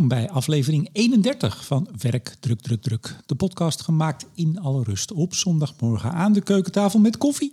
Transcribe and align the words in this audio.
welkom 0.00 0.18
bij 0.18 0.30
aflevering 0.30 0.88
31 0.92 1.64
van 1.66 1.88
Werk 1.98 2.36
Druk 2.40 2.60
Druk 2.60 2.82
Druk. 2.82 3.16
De 3.26 3.34
podcast 3.34 3.80
gemaakt 3.80 4.26
in 4.34 4.60
alle 4.60 4.82
rust 4.82 5.12
op 5.12 5.34
zondagmorgen 5.34 6.12
aan 6.12 6.32
de 6.32 6.40
keukentafel 6.40 6.98
met 7.00 7.16
koffie. 7.18 7.52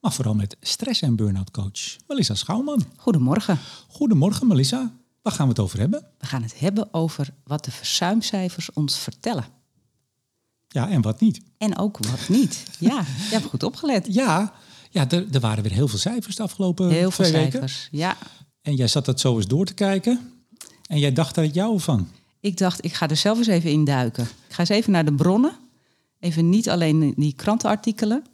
Maar 0.00 0.12
vooral 0.12 0.34
met 0.34 0.56
stress- 0.60 1.02
en 1.02 1.16
burn-out 1.16 1.50
coach 1.50 1.96
Melissa 2.08 2.34
Schouwman. 2.34 2.84
Goedemorgen. 2.96 3.58
Goedemorgen 3.88 4.46
Melissa. 4.46 4.92
Waar 5.22 5.32
gaan 5.32 5.44
we 5.46 5.50
het 5.52 5.60
over 5.60 5.78
hebben? 5.78 6.06
We 6.18 6.26
gaan 6.26 6.42
het 6.42 6.58
hebben 6.58 6.94
over 6.94 7.34
wat 7.44 7.64
de 7.64 7.70
verzuimcijfers 7.70 8.72
ons 8.72 8.98
vertellen. 8.98 9.44
Ja, 10.68 10.88
en 10.88 11.02
wat 11.02 11.20
niet. 11.20 11.40
En 11.58 11.78
ook 11.78 11.98
wat 11.98 12.28
niet. 12.28 12.64
Ja, 12.78 12.98
je 13.00 13.28
hebt 13.36 13.44
goed 13.46 13.62
opgelet. 13.62 14.06
Ja, 14.14 14.52
ja 14.90 15.10
er, 15.10 15.26
er 15.32 15.40
waren 15.40 15.62
weer 15.62 15.72
heel 15.72 15.88
veel 15.88 15.98
cijfers 15.98 16.36
de 16.36 16.42
afgelopen 16.42 16.88
Heel 16.88 17.10
veel 17.10 17.24
twee 17.24 17.42
weken. 17.42 17.58
cijfers. 17.68 17.88
Ja. 17.90 18.16
En 18.62 18.74
jij 18.74 18.88
zat 18.88 19.04
dat 19.04 19.20
zo 19.20 19.36
eens 19.36 19.46
door 19.46 19.66
te 19.66 19.74
kijken. 19.74 20.28
En 20.86 20.98
jij 20.98 21.12
dacht 21.12 21.34
daar 21.34 21.44
het 21.44 21.54
jou 21.54 21.80
van. 21.80 22.08
Ik 22.40 22.56
dacht, 22.56 22.84
ik 22.84 22.94
ga 22.94 23.08
er 23.08 23.16
zelf 23.16 23.38
eens 23.38 23.46
even 23.46 23.70
in 23.70 23.84
duiken. 23.84 24.24
Ik 24.24 24.54
ga 24.54 24.58
eens 24.58 24.68
even 24.68 24.92
naar 24.92 25.04
de 25.04 25.14
bronnen. 25.14 25.52
Even 26.20 26.48
niet 26.48 26.70
alleen 26.70 27.14
die 27.16 27.32
krantenartikelen. 27.32 28.24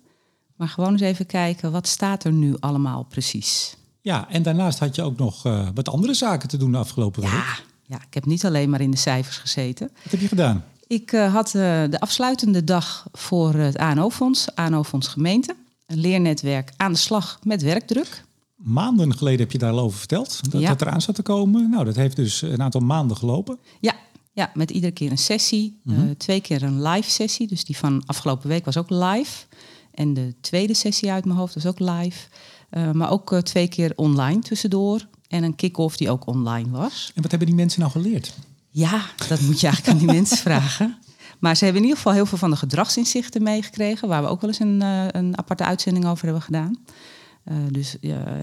Maar 0.57 0.69
gewoon 0.69 0.93
eens 0.93 1.01
even 1.01 1.27
kijken, 1.27 1.73
wat 1.73 1.87
staat 1.87 2.25
er 2.25 2.33
nu 2.33 2.57
allemaal 2.59 3.03
precies? 3.03 3.77
Ja, 4.01 4.29
en 4.29 4.43
daarnaast 4.43 4.79
had 4.79 4.95
je 4.95 5.03
ook 5.03 5.19
nog 5.19 5.47
eh, 5.47 5.69
wat 5.75 5.89
andere 5.89 6.15
zaken 6.15 6.49
te 6.49 6.57
doen 6.57 6.73
de 6.73 6.79
afgelopen 6.79 7.23
week. 7.23 7.31
Ja, 7.31 7.59
ja, 7.83 7.97
ik 7.97 8.15
heb 8.15 8.25
niet 8.25 8.45
alleen 8.45 8.71
maar 8.71 8.81
in 8.81 8.91
de 8.91 8.97
cijfers 8.97 9.37
gezeten. 9.37 9.91
Wat 10.03 10.13
heb 10.13 10.21
je 10.21 10.29
gedaan? 10.29 10.65
Ik 10.87 11.13
eh, 11.13 11.33
had 11.33 11.47
eh, 11.47 11.53
de 11.91 12.01
afsluitende 12.01 12.65
dag 12.65 13.07
voor 13.13 13.55
het 13.55 13.77
ANO-fonds, 13.77 14.55
ANO-fonds 14.55 15.09
gemeente. 15.09 15.55
Een 15.87 15.99
leernetwerk 15.99 16.73
aan 16.77 16.93
de 16.93 16.99
slag 16.99 17.39
met 17.43 17.63
werkdruk. 17.63 18.25
Maanden 18.63 19.17
geleden 19.17 19.41
heb 19.41 19.53
je 19.53 19.59
daar 19.59 19.73
al 19.73 19.81
over 19.81 19.99
verteld. 19.99 20.51
Dat 20.53 20.61
Ja. 20.61 20.69
dat 20.69 20.81
eraan 20.81 21.01
zat 21.01 21.15
te 21.15 21.23
komen. 21.23 21.71
Nou, 21.71 21.85
dat 21.85 21.97
heeft 21.97 22.17
dus 22.17 22.43
een 22.43 22.63
aantal 22.63 22.81
maanden 22.81 23.17
gelopen. 23.17 23.59
Ja, 23.81 23.95
ja, 24.33 24.51
met 24.55 24.71
iedere 24.71 24.93
keer 24.93 25.11
een 25.11 25.19
sessie. 25.19 25.81
Mhm. 25.85 26.01
Eh, 26.01 26.11
twee 26.17 26.41
keer 26.41 26.63
een 26.63 26.83
live 26.83 27.11
sessie. 27.11 27.47
Dus 27.47 27.65
die 27.65 27.77
van 27.77 28.03
afgelopen 28.07 28.49
week 28.49 28.65
was 28.65 28.77
ook 28.77 28.91
live. 28.91 29.45
En 29.95 30.15
de 30.15 30.35
tweede 30.41 30.75
sessie 30.75 31.11
uit 31.11 31.25
mijn 31.25 31.39
hoofd 31.39 31.55
was 31.55 31.67
ook 31.67 31.79
live. 31.79 32.29
Eh, 32.71 32.91
maar 32.91 33.11
ook 33.11 33.33
eh, 33.33 33.39
twee 33.39 33.69
keer 33.69 33.93
online 33.97 34.41
tussendoor. 34.41 35.07
En 35.29 35.43
een 35.43 35.55
kick-off 35.57 35.97
die 35.97 36.11
ook 36.11 36.27
online 36.27 36.71
was. 36.71 37.13
En 37.15 37.23
wat 37.23 37.31
hebben 37.31 37.49
die 37.49 37.57
mensen 37.57 37.81
nou 37.81 37.93
geleerd? 37.93 38.35
Ja, 38.69 39.05
dat 39.29 39.41
moet 39.41 39.61
je 39.61 39.67
eigenlijk 39.67 39.99
aan 39.99 40.07
die 40.07 40.15
mensen 40.19 40.37
vragen. 40.37 40.99
Maar 41.39 41.57
ze 41.57 41.65
hebben 41.65 41.83
in 41.83 41.89
ieder 41.89 42.03
geval 42.03 42.17
heel 42.19 42.27
veel 42.27 42.39
van 42.39 42.51
de 42.51 42.57
gedragsinzichten 42.57 43.43
meegekregen. 43.43 44.09
Waar 44.09 44.23
we 44.23 44.29
ook 44.29 44.41
wel 44.41 44.51
eens 44.51 44.59
een, 44.59 44.81
een 45.17 45.39
aparte 45.39 45.65
uitzending 45.65 46.07
over 46.07 46.25
hebben 46.25 46.43
gedaan. 46.43 46.79
Eh, 47.51 47.57
dus 47.71 47.97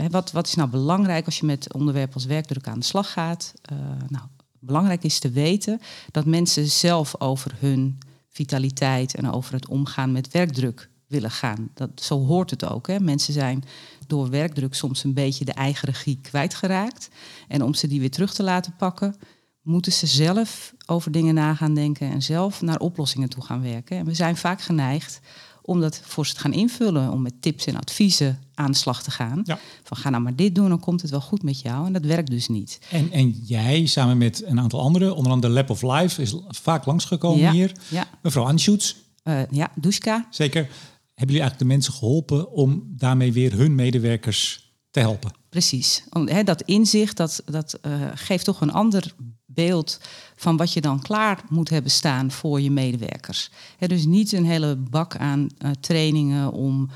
wat, 0.09 0.31
wat 0.31 0.47
is 0.47 0.55
nou 0.55 0.69
belangrijk 0.69 1.25
als 1.25 1.39
je 1.39 1.45
met 1.45 1.73
onderwerpen 1.73 2.13
als 2.13 2.25
werkdruk 2.25 2.67
aan 2.67 2.79
de 2.79 2.85
slag 2.85 3.11
gaat? 3.11 3.53
Eh, 3.61 3.77
nou, 4.07 4.25
belangrijk 4.59 5.03
is 5.03 5.19
te 5.19 5.29
weten 5.29 5.79
dat 6.11 6.25
mensen 6.25 6.67
zelf 6.67 7.21
over 7.21 7.55
hun 7.59 7.97
vitaliteit 8.29 9.15
en 9.15 9.31
over 9.31 9.53
het 9.53 9.67
omgaan 9.67 10.11
met 10.11 10.31
werkdruk 10.31 10.89
willen 11.07 11.31
gaan. 11.31 11.69
Dat, 11.73 11.89
zo 11.95 12.25
hoort 12.25 12.49
het 12.49 12.65
ook. 12.65 12.87
Hè. 12.87 12.99
Mensen 12.99 13.33
zijn 13.33 13.63
door 14.07 14.29
werkdruk 14.29 14.73
soms 14.73 15.03
een 15.03 15.13
beetje 15.13 15.45
de 15.45 15.53
eigen 15.53 15.87
regie 15.87 16.19
kwijtgeraakt. 16.21 17.09
En 17.47 17.63
om 17.63 17.73
ze 17.73 17.87
die 17.87 17.99
weer 17.99 18.11
terug 18.11 18.33
te 18.33 18.43
laten 18.43 18.75
pakken, 18.75 19.15
moeten 19.61 19.91
ze 19.91 20.05
zelf 20.05 20.73
over 20.85 21.11
dingen 21.11 21.33
na 21.33 21.53
gaan 21.53 21.73
denken 21.73 22.11
en 22.11 22.21
zelf 22.21 22.61
naar 22.61 22.79
oplossingen 22.79 23.29
toe 23.29 23.43
gaan 23.43 23.61
werken. 23.61 23.97
En 23.97 24.05
we 24.05 24.13
zijn 24.13 24.37
vaak 24.37 24.61
geneigd 24.61 25.19
om 25.67 25.79
dat 25.81 26.01
voor 26.03 26.27
ze 26.27 26.33
te 26.33 26.39
gaan 26.39 26.53
invullen, 26.53 27.11
om 27.11 27.21
met 27.21 27.41
tips 27.41 27.65
en 27.65 27.75
adviezen 27.75 28.39
aan 28.53 28.71
de 28.71 28.77
slag 28.77 29.03
te 29.03 29.11
gaan. 29.11 29.41
Ja. 29.43 29.59
Van 29.83 29.97
ga 29.97 30.09
nou 30.09 30.23
maar 30.23 30.35
dit 30.35 30.55
doen, 30.55 30.69
dan 30.69 30.79
komt 30.79 31.01
het 31.01 31.11
wel 31.11 31.21
goed 31.21 31.43
met 31.43 31.61
jou. 31.61 31.85
En 31.85 31.93
dat 31.93 32.05
werkt 32.05 32.29
dus 32.29 32.47
niet. 32.47 32.79
En, 32.91 33.11
en 33.11 33.29
jij, 33.29 33.85
samen 33.85 34.17
met 34.17 34.43
een 34.45 34.59
aantal 34.59 34.79
anderen, 34.81 35.15
onder 35.15 35.31
andere 35.31 35.53
Lab 35.53 35.69
of 35.69 35.81
Life, 35.81 36.21
is 36.21 36.35
vaak 36.47 36.85
langsgekomen 36.85 37.39
Ja, 37.39 37.51
hier. 37.51 37.71
ja. 37.89 38.07
Mevrouw 38.21 38.45
Anschutz, 38.45 38.95
Eh, 39.23 39.41
ja, 39.51 39.71
Duska. 39.75 40.27
zeker. 40.29 40.61
Hebben 40.61 41.35
jullie 41.35 41.41
eigenlijk 41.41 41.59
de 41.59 41.65
mensen 41.65 41.93
geholpen 41.93 42.51
om 42.51 42.83
daarmee 42.87 43.33
weer 43.33 43.53
hun 43.53 43.75
medewerkers 43.75 44.71
te 44.91 44.99
helpen? 44.99 45.31
Precies. 45.49 46.03
Om, 46.09 46.43
dat 46.45 46.61
inzicht 46.61 47.17
dat, 47.17 47.41
dat 47.45 47.73
eh, 47.81 47.91
geeft 48.13 48.45
toch 48.45 48.61
een 48.61 48.71
ander 48.71 49.13
beeld 49.57 49.99
van 50.35 50.57
wat 50.57 50.73
je 50.73 50.81
dan 50.81 51.01
klaar 51.01 51.39
moet 51.49 51.69
hebben 51.69 51.91
staan 51.91 52.31
voor 52.31 52.61
je 52.61 52.71
medewerkers. 52.71 53.49
Dus 53.79 54.05
niet 54.05 54.31
een 54.31 54.45
hele 54.45 54.75
bak 54.75 55.15
aan 55.15 55.49
eh, 55.57 55.71
trainingen 55.79 56.51
om 56.51 56.89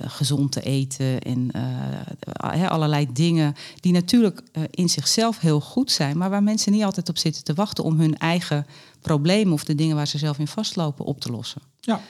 gezond 0.00 0.52
te 0.52 0.60
eten 0.60 1.20
en 1.20 1.50
eh, 1.50 2.70
allerlei 2.70 3.06
dingen 3.12 3.54
die 3.80 3.92
natuurlijk 3.92 4.42
eh, 4.52 4.62
in 4.70 4.88
zichzelf 4.88 5.40
heel 5.40 5.60
goed 5.60 5.90
zijn, 5.90 6.18
maar 6.18 6.30
waar 6.30 6.42
mensen 6.42 6.72
niet 6.72 6.84
altijd 6.84 7.08
op 7.08 7.18
zitten 7.18 7.44
te 7.44 7.54
wachten 7.54 7.84
om 7.84 8.00
hun 8.00 8.18
eigen 8.18 8.66
problemen 9.00 9.52
of 9.52 9.64
de 9.64 9.74
dingen 9.74 9.96
waar 9.96 10.08
ze 10.08 10.18
zelf 10.18 10.38
in 10.38 10.48
vastlopen 10.48 11.04
op 11.04 11.20
te 11.20 11.30
lossen. 11.30 11.62
Ja. 11.80 12.00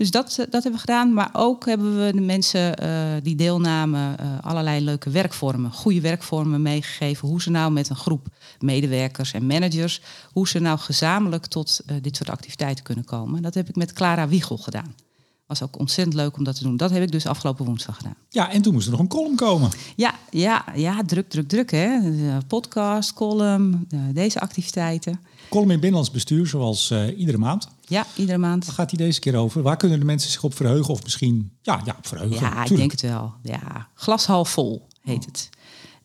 Dus 0.00 0.10
dat, 0.10 0.30
eh, 0.30 0.36
dat 0.36 0.62
hebben 0.62 0.72
we 0.72 0.78
gedaan. 0.78 1.12
Maar 1.12 1.30
ook 1.32 1.66
hebben 1.66 2.04
we 2.04 2.12
de 2.12 2.20
mensen 2.20 2.76
eh, 2.76 3.22
die 3.22 3.36
deelnamen 3.36 4.18
eh, 4.18 4.26
allerlei 4.40 4.84
leuke 4.84 5.10
werkvormen, 5.10 5.72
goede 5.72 6.00
werkvormen 6.00 6.62
meegegeven. 6.62 7.28
Hoe 7.28 7.42
ze 7.42 7.50
nou 7.50 7.72
met 7.72 7.88
een 7.88 7.96
groep 7.96 8.28
medewerkers 8.58 9.32
en 9.32 9.46
managers, 9.46 10.00
hoe 10.32 10.48
ze 10.48 10.58
nou 10.58 10.78
gezamenlijk 10.78 11.46
tot 11.46 11.80
eh, 11.86 11.96
dit 12.02 12.16
soort 12.16 12.30
activiteiten 12.30 12.84
kunnen 12.84 13.04
komen. 13.04 13.42
Dat 13.42 13.54
heb 13.54 13.68
ik 13.68 13.76
met 13.76 13.92
Clara 13.92 14.28
Wiegel 14.28 14.56
gedaan. 14.56 14.94
Was 15.50 15.62
ook 15.62 15.78
ontzettend 15.78 16.16
leuk 16.16 16.36
om 16.36 16.44
dat 16.44 16.56
te 16.56 16.62
doen. 16.62 16.76
Dat 16.76 16.90
heb 16.90 17.02
ik 17.02 17.12
dus 17.12 17.26
afgelopen 17.26 17.64
woensdag 17.64 17.96
gedaan. 17.96 18.14
Ja, 18.28 18.50
en 18.50 18.62
toen 18.62 18.72
moest 18.72 18.86
er 18.86 18.90
nog 18.92 19.00
een 19.00 19.08
column 19.08 19.36
komen. 19.36 19.70
Ja, 19.96 20.14
ja, 20.30 20.64
ja 20.74 21.02
druk, 21.06 21.28
druk, 21.28 21.48
druk. 21.48 21.70
Hè? 21.70 21.98
Podcast, 22.46 23.12
column, 23.12 23.86
deze 24.12 24.40
activiteiten. 24.40 25.20
Column 25.48 25.70
in 25.70 25.80
Binnenlands 25.80 26.10
Bestuur, 26.10 26.46
zoals 26.46 26.90
eh, 26.90 27.18
iedere 27.18 27.38
maand. 27.38 27.68
Ja, 27.86 28.06
iedere 28.16 28.38
maand. 28.38 28.66
Waar 28.66 28.74
gaat 28.74 28.88
die 28.88 28.98
deze 28.98 29.20
keer 29.20 29.36
over? 29.36 29.62
Waar 29.62 29.76
kunnen 29.76 29.98
de 29.98 30.04
mensen 30.04 30.30
zich 30.30 30.42
op 30.42 30.54
verheugen? 30.54 30.92
Of 30.92 31.02
misschien, 31.02 31.52
ja, 31.62 31.80
ja 31.84 31.94
op 31.98 32.06
verheugen. 32.06 32.40
Ja, 32.40 32.64
ik 32.64 32.76
denk 32.76 32.90
het 32.90 33.00
wel. 33.00 33.32
Ja, 33.42 33.88
glas 33.94 34.26
half 34.26 34.50
vol 34.50 34.86
heet 35.02 35.24
het. 35.24 35.48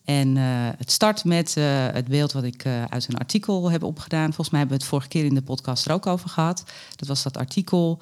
En 0.04 0.36
eh, 0.36 0.44
het 0.78 0.90
start 0.90 1.24
met 1.24 1.56
eh, 1.56 1.64
het 1.92 2.08
beeld 2.08 2.32
wat 2.32 2.44
ik 2.44 2.66
uit 2.88 3.08
een 3.08 3.18
artikel 3.18 3.70
heb 3.70 3.82
opgedaan. 3.82 4.26
Volgens 4.26 4.50
mij 4.50 4.58
hebben 4.58 4.76
we 4.76 4.82
het 4.82 4.92
vorige 4.92 5.08
keer 5.08 5.24
in 5.24 5.34
de 5.34 5.42
podcast 5.42 5.86
er 5.86 5.92
ook 5.92 6.06
over 6.06 6.28
gehad. 6.28 6.64
Dat 6.96 7.08
was 7.08 7.22
dat 7.22 7.36
artikel 7.36 8.00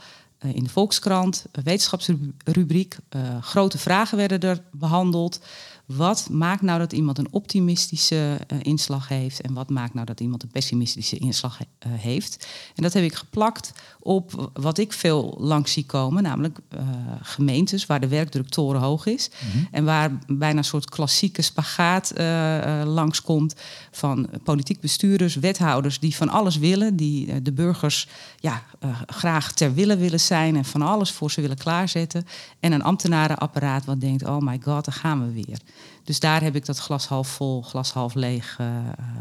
in 0.52 0.64
de 0.64 0.70
Volkskrant, 0.70 1.44
wetenschapsrubriek. 1.62 2.96
Eh, 3.08 3.20
grote 3.40 3.78
vragen 3.78 4.16
werden 4.16 4.40
er 4.40 4.62
behandeld. 4.72 5.40
Wat 5.86 6.28
maakt 6.30 6.62
nou 6.62 6.78
dat 6.78 6.92
iemand 6.92 7.18
een 7.18 7.28
optimistische 7.30 8.38
eh, 8.46 8.58
inslag 8.62 9.08
heeft 9.08 9.40
en 9.40 9.52
wat 9.52 9.70
maakt 9.70 9.94
nou 9.94 10.06
dat 10.06 10.20
iemand 10.20 10.42
een 10.42 10.48
pessimistische 10.48 11.16
inslag 11.16 11.60
eh, 11.60 11.92
heeft? 11.92 12.46
En 12.74 12.82
dat 12.82 12.92
heb 12.92 13.04
ik 13.04 13.14
geplakt 13.14 13.72
op 14.00 14.50
wat 14.52 14.78
ik 14.78 14.92
veel 14.92 15.36
langs 15.38 15.72
zie 15.72 15.86
komen, 15.86 16.22
namelijk 16.22 16.58
eh, 16.68 16.80
gemeentes 17.22 17.86
waar 17.86 18.00
de 18.00 18.08
werkdruk 18.08 18.48
torenhoog 18.48 19.06
is 19.06 19.30
en 19.70 19.84
waar 19.84 20.18
bijna 20.26 20.58
een 20.58 20.64
soort 20.64 20.90
klassieke 20.90 21.42
spagaat 21.42 22.10
eh, 22.10 22.82
langskomt 22.84 23.54
van 23.90 24.28
politiek 24.44 24.80
bestuurders, 24.80 25.34
wethouders 25.34 25.98
die 26.00 26.16
van 26.16 26.28
alles 26.28 26.56
willen, 26.56 26.96
die 26.96 27.42
de 27.42 27.52
burgers 27.52 28.08
ja, 28.38 28.62
graag 29.06 29.52
ter 29.52 29.74
wille 29.74 29.96
willen 29.96 30.20
zijn 30.20 30.56
en 30.56 30.64
van 30.64 30.82
alles 30.82 31.10
voor 31.10 31.30
ze 31.30 31.40
willen 31.40 31.56
klaarzetten. 31.56 32.26
En 32.60 32.72
een 32.72 32.82
ambtenarenapparaat 32.82 33.84
wat 33.84 34.00
denkt, 34.00 34.24
oh 34.24 34.38
my 34.38 34.60
god, 34.62 34.84
daar 34.84 34.94
gaan 34.94 35.26
we 35.26 35.32
weer. 35.32 35.58
Dus 36.04 36.20
daar 36.20 36.42
heb 36.42 36.56
ik 36.56 36.66
dat 36.66 36.78
glas 36.78 37.06
half 37.06 37.28
vol, 37.28 37.62
glas 37.62 37.92
half 37.92 38.14
leeg 38.14 38.56
eh, 38.58 38.76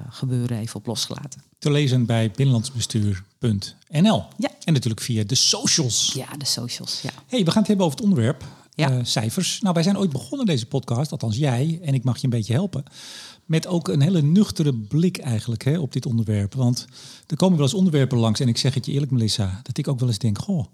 gebeuren 0.10 0.58
even 0.58 0.76
op 0.76 0.86
losgelaten. 0.86 1.44
Te 1.60 1.72
lezen 1.72 2.06
bij 2.06 2.32
binnenlandsbestuur.nl. 2.32 4.24
Ja. 4.38 4.52
En 4.64 4.74
natuurlijk 4.74 5.02
via 5.02 5.24
de 5.24 5.36
socials. 5.36 6.12
Ja, 6.16 6.28
de 6.38 6.46
socials, 6.46 7.02
ja. 7.02 7.12
hey, 7.28 7.44
we 7.44 7.52
gaan 7.52 7.60
het 7.60 7.68
hebben 7.68 7.86
over 7.86 7.98
het 7.98 8.08
onderwerp. 8.08 8.44
Ja. 8.76 8.92
eh, 8.92 9.00
cijfers. 9.04 9.60
Nou, 9.62 9.74
wij 9.74 9.84
zijn 9.84 9.98
ooit 9.98 10.12
begonnen 10.12 10.46
deze 10.46 10.66
podcast, 10.66 11.12
althans 11.12 11.38
jij, 11.38 11.80
en 11.84 11.94
ik 11.94 12.04
mag 12.04 12.18
je 12.18 12.24
een 12.24 12.30
beetje 12.30 12.54
helpen. 12.54 12.84
Met 13.46 13.68
ook 13.68 13.88
een 13.88 14.02
hele 14.02 14.22
nuchtere 14.22 14.74
blik 14.74 15.18
eigenlijk 15.18 15.64
hè, 15.64 15.80
op 15.80 15.94
dit 15.94 16.06
onderwerp. 16.06 16.54
Want 16.54 16.86
er 17.28 17.38
komen 17.38 17.58
wel 17.58 17.66
eens 17.66 17.76
onderwerpen 17.76 18.18
langs. 18.18 18.40
En 18.40 18.48
ik 18.48 18.58
zeg 18.58 18.74
het 18.74 18.86
je 18.86 18.92
eerlijk, 18.92 19.12
Melissa, 19.12 19.60
dat 19.64 19.78
ik 19.78 19.88
ook 19.88 20.00
wel 20.00 20.10
eens 20.10 20.18
denk: 20.18 20.38
goh, 20.40 20.66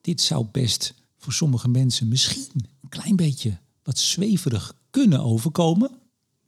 dit 0.00 0.20
zou 0.20 0.46
best 0.52 0.94
voor 1.18 1.32
sommige 1.32 1.68
mensen 1.68 2.08
misschien 2.08 2.50
een 2.54 2.88
klein 2.88 3.16
beetje 3.16 3.58
wat 3.90 3.98
zweverig 3.98 4.72
kunnen 4.90 5.20
overkomen. 5.20 5.90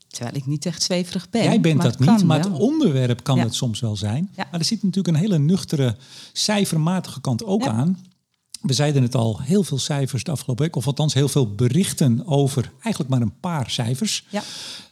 Terwijl 0.08 0.36
ik 0.36 0.46
niet 0.46 0.66
echt 0.66 0.82
zweverig 0.82 1.30
ben. 1.30 1.42
Jij 1.42 1.60
bent 1.60 1.82
dat 1.82 1.96
kan 1.96 2.14
niet, 2.14 2.24
maar 2.24 2.38
het 2.38 2.52
onderwerp 2.52 3.22
kan 3.22 3.36
Ja. 3.36 3.42
het 3.42 3.54
soms 3.54 3.80
wel 3.80 3.96
zijn. 3.96 4.30
Ja. 4.36 4.46
Maar 4.50 4.60
er 4.60 4.66
zit 4.66 4.82
natuurlijk 4.82 5.16
een 5.16 5.22
hele 5.22 5.38
nuchtere, 5.38 5.96
cijfermatige 6.32 7.20
kant 7.20 7.44
ook 7.44 7.62
Ja. 7.62 7.70
aan. 7.70 8.06
We 8.60 8.72
zeiden 8.72 9.02
het 9.02 9.14
al, 9.14 9.40
heel 9.40 9.64
veel 9.64 9.78
cijfers 9.78 10.24
de 10.24 10.30
afgelopen 10.30 10.64
week, 10.64 10.76
of 10.76 10.86
althans 10.86 11.14
heel 11.14 11.28
veel 11.28 11.54
berichten 11.54 12.26
over 12.26 12.72
eigenlijk 12.80 13.08
maar 13.08 13.20
een 13.20 13.40
paar 13.40 13.70
cijfers. 13.70 14.26
Ja. 14.28 14.42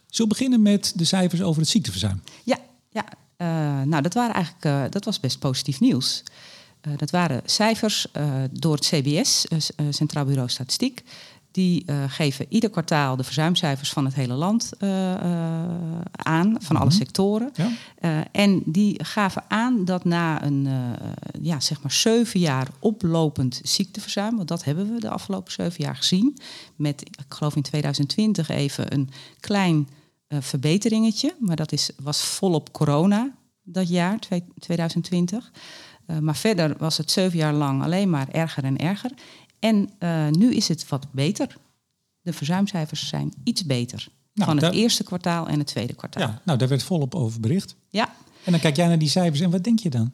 Zullen 0.06 0.30
we 0.30 0.36
beginnen 0.38 0.62
met 0.62 0.92
de 0.96 1.04
cijfers 1.04 1.42
over 1.42 1.60
het 1.60 1.70
ziekteverzuim? 1.70 2.22
Ja, 2.44 2.58
ja. 2.90 3.04
Eh, 3.36 3.46
nou, 3.86 4.02
dat, 4.02 4.14
waren 4.14 4.34
eigenlijk, 4.34 4.64
eh, 4.64 4.82
dat 4.90 5.04
was 5.04 5.20
best 5.20 5.38
positief 5.38 5.80
nieuws. 5.80 6.22
Eh, 6.80 6.92
dat 6.96 7.10
waren 7.10 7.42
cijfers 7.44 8.06
door 8.50 8.74
het 8.74 8.86
CBS, 8.86 9.46
Centraal 9.90 10.24
Bureau 10.24 10.48
Statistiek. 10.48 11.02
Die 11.52 11.82
uh, 11.86 12.04
geven 12.08 12.46
ieder 12.48 12.70
kwartaal 12.70 13.16
de 13.16 13.24
verzuimcijfers 13.24 13.90
van 13.90 14.04
het 14.04 14.14
hele 14.14 14.34
land 14.34 14.70
uh, 14.78 14.88
uh, 14.88 15.64
aan, 16.12 16.56
van 16.58 16.76
alle 16.76 16.90
sectoren. 16.90 17.52
Ja. 17.54 18.26
en 18.32 18.62
die 18.64 19.04
gaven 19.04 19.44
aan 19.48 19.84
dat 19.84 20.04
na 20.04 20.44
een 20.44 20.68
ja, 21.42 21.60
zeg 21.60 21.82
maar 21.82 21.92
zeven 21.92 22.40
jaar 22.40 22.68
oplopend 22.78 23.60
ziekteverzuim, 23.62 24.36
want 24.36 24.48
dat 24.48 24.64
hebben 24.64 24.94
we 24.94 25.00
de 25.00 25.10
afgelopen 25.10 25.52
zeven 25.52 25.84
jaar 25.84 25.96
gezien, 25.96 26.38
met 26.76 27.02
ik 27.02 27.24
geloof 27.28 27.56
in 27.56 27.62
2020 27.62 28.48
even 28.48 28.92
een 28.92 29.10
klein 29.40 29.88
verbeteringetje, 30.28 31.34
maar 31.38 31.56
dat 31.56 31.72
is, 31.72 31.90
was 32.02 32.24
volop 32.24 32.72
corona 32.72 33.34
dat 33.62 33.88
jaar, 33.88 34.18
2020. 34.58 35.50
maar 36.20 36.36
verder 36.36 36.74
was 36.78 36.96
het 36.96 37.10
zeven 37.10 37.38
jaar 37.38 37.54
lang 37.54 37.82
alleen 37.82 38.10
maar 38.10 38.28
erger 38.28 38.64
en 38.64 38.76
erger. 38.76 39.10
En 39.60 39.90
uh, 39.98 40.28
nu 40.28 40.54
is 40.54 40.68
het 40.68 40.88
wat 40.88 41.06
beter. 41.12 41.56
De 42.22 42.32
verzuimcijfers 42.32 43.08
zijn 43.08 43.32
iets 43.44 43.64
beter. 43.64 44.08
Nou, 44.34 44.48
van 44.56 44.64
het 44.64 44.74
eerste 44.74 45.04
kwartaal 45.04 45.48
en 45.48 45.58
het 45.58 45.66
tweede 45.66 45.94
kwartaal. 45.94 46.22
Ja, 46.22 46.40
nou, 46.44 46.58
daar 46.58 46.68
werd 46.68 46.82
volop 46.82 47.14
over 47.14 47.40
bericht. 47.40 47.76
Ja. 47.88 48.14
En 48.44 48.52
dan 48.52 48.60
kijk 48.60 48.76
jij 48.76 48.86
naar 48.86 48.98
die 48.98 49.08
cijfers 49.08 49.40
en 49.40 49.50
wat 49.50 49.64
denk 49.64 49.78
je 49.78 49.90
dan? 49.90 50.12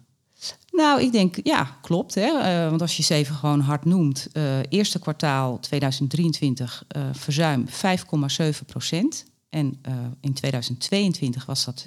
Nou, 0.70 1.02
ik 1.02 1.12
denk, 1.12 1.36
ja, 1.42 1.78
klopt. 1.82 2.14
Hè? 2.14 2.28
Uh, 2.28 2.68
want 2.68 2.80
als 2.80 2.96
je 2.96 3.02
ze 3.02 3.14
even 3.14 3.34
gewoon 3.34 3.60
hard 3.60 3.84
noemt. 3.84 4.28
Uh, 4.32 4.58
eerste 4.68 4.98
kwartaal 4.98 5.60
2023 5.60 6.84
uh, 6.96 7.02
verzuim 7.12 7.66
5,7 7.68 8.64
procent. 8.66 9.24
En 9.48 9.80
in 10.20 10.32
2022 10.32 11.46
was 11.46 11.64
dat 11.64 11.84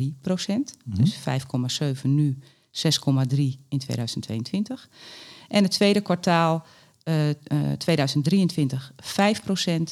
6,3 0.00 0.04
procent. 0.20 0.76
Mm 0.84 0.92
-hmm. 0.92 1.04
Dus 1.04 1.16
5,7 1.96 2.02
nu, 2.02 2.38
6,3 2.72 3.36
in 3.68 3.78
2022. 3.78 4.88
En 5.50 5.62
het 5.62 5.72
tweede 5.72 6.00
kwartaal 6.00 6.66
uh, 7.04 7.28
uh, 7.28 7.34
2023 7.78 8.92
5% 8.92 8.96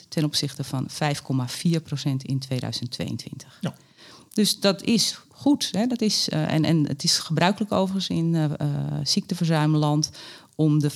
ten 0.08 0.24
opzichte 0.24 0.64
van 0.64 0.88
5,4% 0.90 0.96
in 2.22 2.38
2022. 2.38 3.58
Ja. 3.60 3.74
Dus 4.32 4.60
dat 4.60 4.82
is 4.82 5.20
goed. 5.30 5.68
Hè? 5.72 5.86
Dat 5.86 6.00
is, 6.00 6.28
uh, 6.28 6.52
en, 6.52 6.64
en 6.64 6.86
het 6.86 7.04
is 7.04 7.18
gebruikelijk 7.18 7.72
overigens 7.72 8.08
in 8.08 8.56
ziekteverzuimland 9.02 10.10
om 10.54 10.78
de 10.78 10.90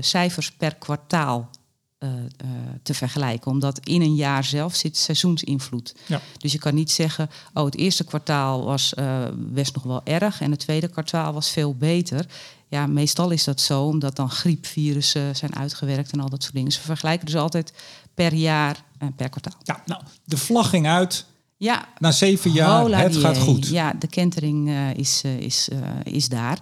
cijfers 0.00 0.52
per 0.52 0.74
kwartaal 0.74 1.50
uh, 1.98 2.10
uh, 2.10 2.48
te 2.82 2.94
vergelijken. 2.94 3.50
Omdat 3.50 3.80
in 3.86 4.00
een 4.00 4.14
jaar 4.14 4.44
zelf 4.44 4.74
zit 4.74 4.96
seizoensinvloed. 4.96 5.94
Ja. 6.06 6.20
Dus 6.38 6.52
je 6.52 6.58
kan 6.58 6.74
niet 6.74 6.90
zeggen, 6.90 7.30
oh, 7.54 7.64
het 7.64 7.76
eerste 7.76 8.04
kwartaal 8.04 8.64
was 8.64 8.92
uh, 8.98 9.22
best 9.34 9.74
nog 9.74 9.82
wel 9.82 10.00
erg 10.04 10.40
en 10.40 10.50
het 10.50 10.60
tweede 10.60 10.88
kwartaal 10.88 11.32
was 11.32 11.50
veel 11.50 11.74
beter. 11.74 12.26
Ja, 12.68 12.86
meestal 12.86 13.30
is 13.30 13.44
dat 13.44 13.60
zo, 13.60 13.82
omdat 13.82 14.16
dan 14.16 14.30
griepvirussen 14.30 15.36
zijn 15.36 15.56
uitgewerkt 15.56 16.12
en 16.12 16.20
al 16.20 16.28
dat 16.28 16.42
soort 16.42 16.54
dingen. 16.54 16.72
Ze 16.72 16.80
vergelijken 16.80 17.26
dus 17.26 17.36
altijd 17.36 17.72
per 18.14 18.34
jaar 18.34 18.82
en 18.98 19.14
per 19.14 19.28
kwartaal. 19.28 19.60
Ja, 19.62 19.82
nou, 19.86 20.02
de 20.24 20.36
vlag 20.36 20.68
ging 20.68 20.86
uit. 20.86 21.24
Ja. 21.56 21.88
Na 21.98 22.10
zeven 22.10 22.50
jaar, 22.50 22.88
het 22.88 23.16
gaat 23.16 23.38
goed. 23.38 23.68
Ja, 23.68 23.92
de 23.92 24.06
kentering 24.06 24.70
is, 24.96 25.22
is, 25.22 25.68
is 26.02 26.28
daar. 26.28 26.58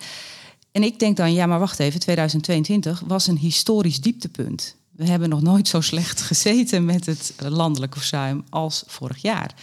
En 0.73 0.83
ik 0.83 0.99
denk 0.99 1.17
dan, 1.17 1.33
ja, 1.33 1.47
maar 1.47 1.59
wacht 1.59 1.79
even, 1.79 2.01
2022 2.01 3.03
was 3.07 3.27
een 3.27 3.39
historisch 3.39 4.01
dieptepunt. 4.01 4.77
We 4.97 5.07
hebben 5.07 5.29
nog 5.29 5.43
nooit 5.43 5.69
zo 5.69 5.81
slecht 5.81 6.21
gezeten 6.21 6.85
met 6.85 7.07
het 7.07 7.35
landelijke 7.49 7.99
verzuim 7.99 8.45
als 8.51 8.85
vorig 8.87 9.23
jaar. 9.23 9.55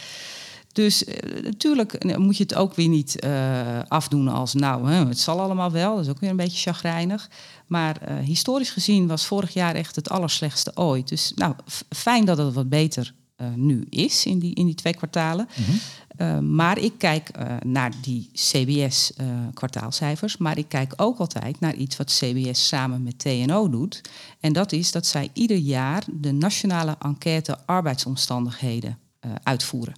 Dus 0.72 1.04
uh, 1.04 1.42
natuurlijk 1.42 1.92
eh, 1.94 2.16
moet 2.16 2.36
je 2.36 2.42
het 2.42 2.54
ook 2.54 2.74
weer 2.74 2.88
niet 2.88 3.24
uh, 3.24 3.78
afdoen 3.88 4.28
als, 4.28 4.54
nou, 4.54 4.90
hè, 4.90 5.06
het 5.06 5.18
zal 5.18 5.40
allemaal 5.40 5.70
wel. 5.70 5.94
Dat 5.94 6.04
is 6.04 6.10
ook 6.10 6.20
weer 6.20 6.30
een 6.30 6.36
beetje 6.36 6.70
chagrijnig. 6.70 7.30
Maar 7.66 8.12
historisch 8.22 8.70
gezien 8.70 9.06
was 9.06 9.26
vorig 9.26 9.52
jaar 9.52 9.74
echt 9.74 9.96
het 9.96 10.08
allerslechtste 10.08 10.70
ooit. 10.74 11.08
Dus 11.08 11.32
nou, 11.34 11.54
fijn 11.88 12.24
dat 12.24 12.38
het 12.38 12.54
wat 12.54 12.68
beter 12.68 13.14
nu 13.54 13.86
is 13.88 14.26
in 14.26 14.38
die, 14.38 14.54
in 14.54 14.66
die 14.66 14.74
twee 14.74 14.94
kwartalen. 14.94 15.48
Mm 15.56 15.64
-hmm. 15.64 15.78
Uh, 16.18 16.38
maar 16.38 16.78
ik 16.78 16.92
kijk 16.98 17.30
uh, 17.38 17.56
naar 17.64 17.92
die 18.00 18.30
CBS-kwartaalcijfers. 18.32 20.36
Maar 20.36 20.58
ik 20.58 20.68
kijk 20.68 20.92
ook 20.96 21.18
altijd 21.18 21.60
naar 21.60 21.74
iets 21.74 21.96
wat 21.96 22.18
CBS 22.18 22.68
samen 22.68 23.02
met 23.02 23.18
TNO 23.18 23.68
doet. 23.68 24.00
En 24.40 24.52
dat 24.52 24.72
is 24.72 24.92
dat 24.92 25.06
zij 25.06 25.30
ieder 25.32 25.56
jaar 25.56 26.04
de 26.10 26.32
nationale 26.32 26.96
enquête 27.00 27.58
arbeidsomstandigheden 27.66 28.98
uitvoeren. 29.42 29.94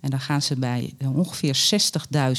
En 0.00 0.10
dan 0.10 0.20
gaan 0.20 0.42
ze 0.42 0.56
bij 0.56 0.92
ongeveer 1.14 1.82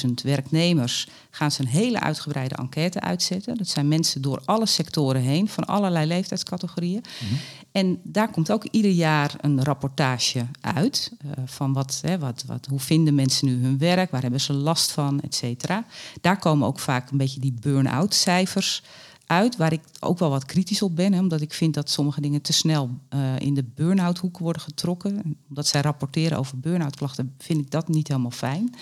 60.000 0.06 0.12
werknemers 0.24 1.08
gaan 1.30 1.52
ze 1.52 1.62
een 1.62 1.68
hele 1.68 2.00
uitgebreide 2.00 2.56
enquête 2.56 3.00
uitzetten. 3.00 3.58
Dat 3.58 3.68
zijn 3.68 3.88
mensen 3.88 4.22
door 4.22 4.42
alle 4.46 4.66
sectoren 4.66 5.22
heen, 5.22 5.50
van 5.50 5.66
allerlei 5.66 6.06
leeftijdscategorieën. 6.06 7.04
Mm-hmm. 7.22 7.38
En 7.72 8.00
daar 8.04 8.32
komt 8.32 8.52
ook 8.52 8.64
ieder 8.72 8.92
jaar 8.92 9.34
een 9.42 9.64
rapportage 9.64 10.46
uit. 10.62 11.12
Uh, 11.26 11.32
van 11.46 11.74
wat, 11.74 12.00
hè, 12.06 12.20
wat, 12.20 12.44
wat, 12.48 12.66
hoe 12.70 12.80
vinden 12.80 13.16
mensen 13.16 13.48
nu 13.48 13.64
hun 13.64 13.78
werk, 13.78 14.12
waar 14.12 14.22
hebben 14.22 14.42
ze 14.42 14.54
last 14.54 14.92
van, 14.92 15.22
et 15.22 15.36
cetera. 15.36 15.86
Daar 16.22 16.40
komen 16.40 16.68
ook 16.68 16.80
vaak 16.80 17.12
een 17.12 17.18
beetje 17.18 17.40
die 17.40 17.54
burn-out 17.62 18.14
cijfers 18.14 18.84
uit, 19.32 19.58
waar 19.58 19.74
ik 19.74 19.82
ook 20.00 20.20
wel 20.20 20.30
wat 20.30 20.46
kritisch 20.46 20.82
op 20.82 20.96
ben, 20.96 21.14
hè, 21.14 21.20
omdat 21.20 21.42
ik 21.42 21.54
vind 21.54 21.74
dat 21.74 21.90
sommige 21.90 22.22
dingen 22.22 22.42
te 22.42 22.54
snel 22.54 22.90
uh, 23.14 23.40
in 23.40 23.54
de 23.54 23.64
burn-out 23.64 24.18
hoek 24.18 24.38
worden 24.38 24.62
getrokken. 24.62 25.38
Omdat 25.50 25.68
zij 25.68 25.82
rapporteren 25.82 26.38
over 26.38 26.60
burn-out 26.60 26.96
klachten, 26.96 27.36
vind 27.38 27.60
ik 27.60 27.72
dat 27.72 27.88
niet 27.88 28.08
helemaal 28.08 28.32
fijn. 28.32 28.76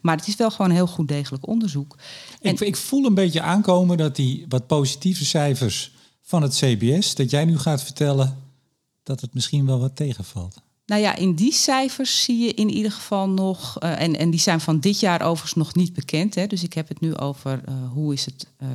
Maar 0.00 0.16
het 0.16 0.28
is 0.28 0.36
wel 0.36 0.50
gewoon 0.50 0.70
heel 0.70 0.86
goed 0.86 1.08
degelijk 1.08 1.46
onderzoek. 1.46 1.96
Ik, 2.40 2.60
ik 2.60 2.76
voel 2.76 3.04
een 3.04 3.14
beetje 3.14 3.40
aankomen 3.40 3.96
dat 3.96 4.16
die 4.16 4.44
wat 4.48 4.66
positieve 4.66 5.24
cijfers 5.24 5.92
van 6.22 6.42
het 6.42 6.54
CBS, 6.54 7.14
dat 7.14 7.30
jij 7.30 7.44
nu 7.44 7.58
gaat 7.58 7.82
vertellen 7.82 8.36
dat 9.02 9.20
het 9.20 9.34
misschien 9.34 9.66
wel 9.66 9.80
wat 9.80 9.96
tegenvalt. 9.96 10.62
Nou 10.92 11.04
ja, 11.04 11.16
in 11.16 11.34
die 11.34 11.52
cijfers 11.52 12.22
zie 12.22 12.38
je 12.38 12.54
in 12.54 12.70
ieder 12.70 12.92
geval 12.92 13.28
nog, 13.28 13.82
uh, 13.82 14.00
en, 14.00 14.18
en 14.18 14.30
die 14.30 14.40
zijn 14.40 14.60
van 14.60 14.80
dit 14.80 15.00
jaar 15.00 15.22
overigens 15.22 15.54
nog 15.54 15.74
niet 15.74 15.92
bekend. 15.92 16.34
Hè, 16.34 16.46
dus 16.46 16.62
ik 16.62 16.72
heb 16.72 16.88
het 16.88 17.00
nu 17.00 17.16
over 17.16 17.62
uh, 17.68 17.74
hoe 17.92 18.12
is 18.12 18.24
het 18.24 18.46
uh, 18.62 18.68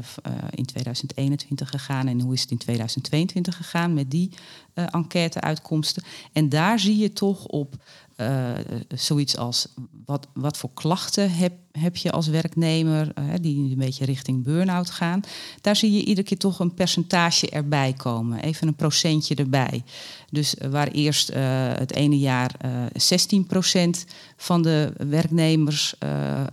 in 0.49 0.65
2021 0.65 1.69
gegaan 1.69 2.07
en 2.07 2.21
hoe 2.21 2.33
is 2.33 2.41
het 2.41 2.51
in 2.51 2.57
2022 2.57 3.55
gegaan 3.55 3.93
met 3.93 4.11
die 4.11 4.29
enquête-uitkomsten. 4.73 6.03
En 6.33 6.49
daar 6.49 6.79
zie 6.79 6.97
je 6.97 7.13
toch 7.13 7.45
op 7.45 7.75
uh, 8.17 8.51
zoiets 8.95 9.37
als 9.37 9.67
wat, 10.05 10.27
wat 10.33 10.57
voor 10.57 10.69
klachten 10.73 11.31
heb, 11.31 11.53
heb 11.71 11.95
je 11.95 12.11
als 12.11 12.27
werknemer 12.27 13.11
uh, 13.19 13.33
die 13.41 13.71
een 13.71 13.77
beetje 13.77 14.05
richting 14.05 14.43
burn-out 14.43 14.89
gaan. 14.89 15.21
Daar 15.61 15.75
zie 15.75 15.91
je 15.91 16.05
iedere 16.05 16.27
keer 16.27 16.37
toch 16.37 16.59
een 16.59 16.73
percentage 16.73 17.49
erbij 17.49 17.93
komen. 17.93 18.41
Even 18.41 18.67
een 18.67 18.75
procentje 18.75 19.35
erbij. 19.35 19.83
Dus 20.29 20.55
waar 20.69 20.87
eerst 20.87 21.33
het 21.77 21.93
ene 21.93 22.19
jaar 22.19 22.55
16% 22.93 23.89
van 24.37 24.61
de 24.61 24.93
werknemers 24.97 25.95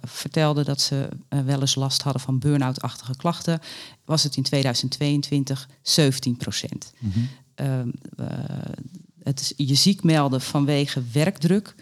vertelde 0.03 0.65
dat 0.65 0.81
ze 0.81 1.09
wel 1.45 1.61
eens 1.61 1.75
last 1.75 2.03
hadden 2.03 2.23
van 2.23 2.39
burn-out-achtige 2.39 3.17
klachten, 3.17 3.61
was 4.05 4.23
het 4.23 4.37
in 4.37 4.43
2022 4.43 5.69
17%. 5.83 6.29
Mm 6.99 7.13
-hmm. 7.13 7.29
Het 9.25 9.41
is 9.41 9.53
je 9.57 9.75
ziek 9.75 10.03
melden 10.03 10.41
vanwege 10.41 11.03
werkdruk. 11.13 11.75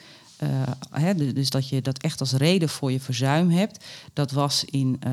Uh, 0.43 0.49
hè, 0.91 1.33
dus 1.33 1.51
dat 1.51 1.69
je 1.69 1.83
dat 1.83 1.99
echt 1.99 2.21
als 2.21 2.33
reden 2.33 2.69
voor 2.69 2.93
je 2.93 3.01
verzuim 3.01 3.51
hebt. 3.51 3.85
Dat 4.13 4.31
was 4.31 4.65
in 4.65 5.01
uh, 5.07 5.13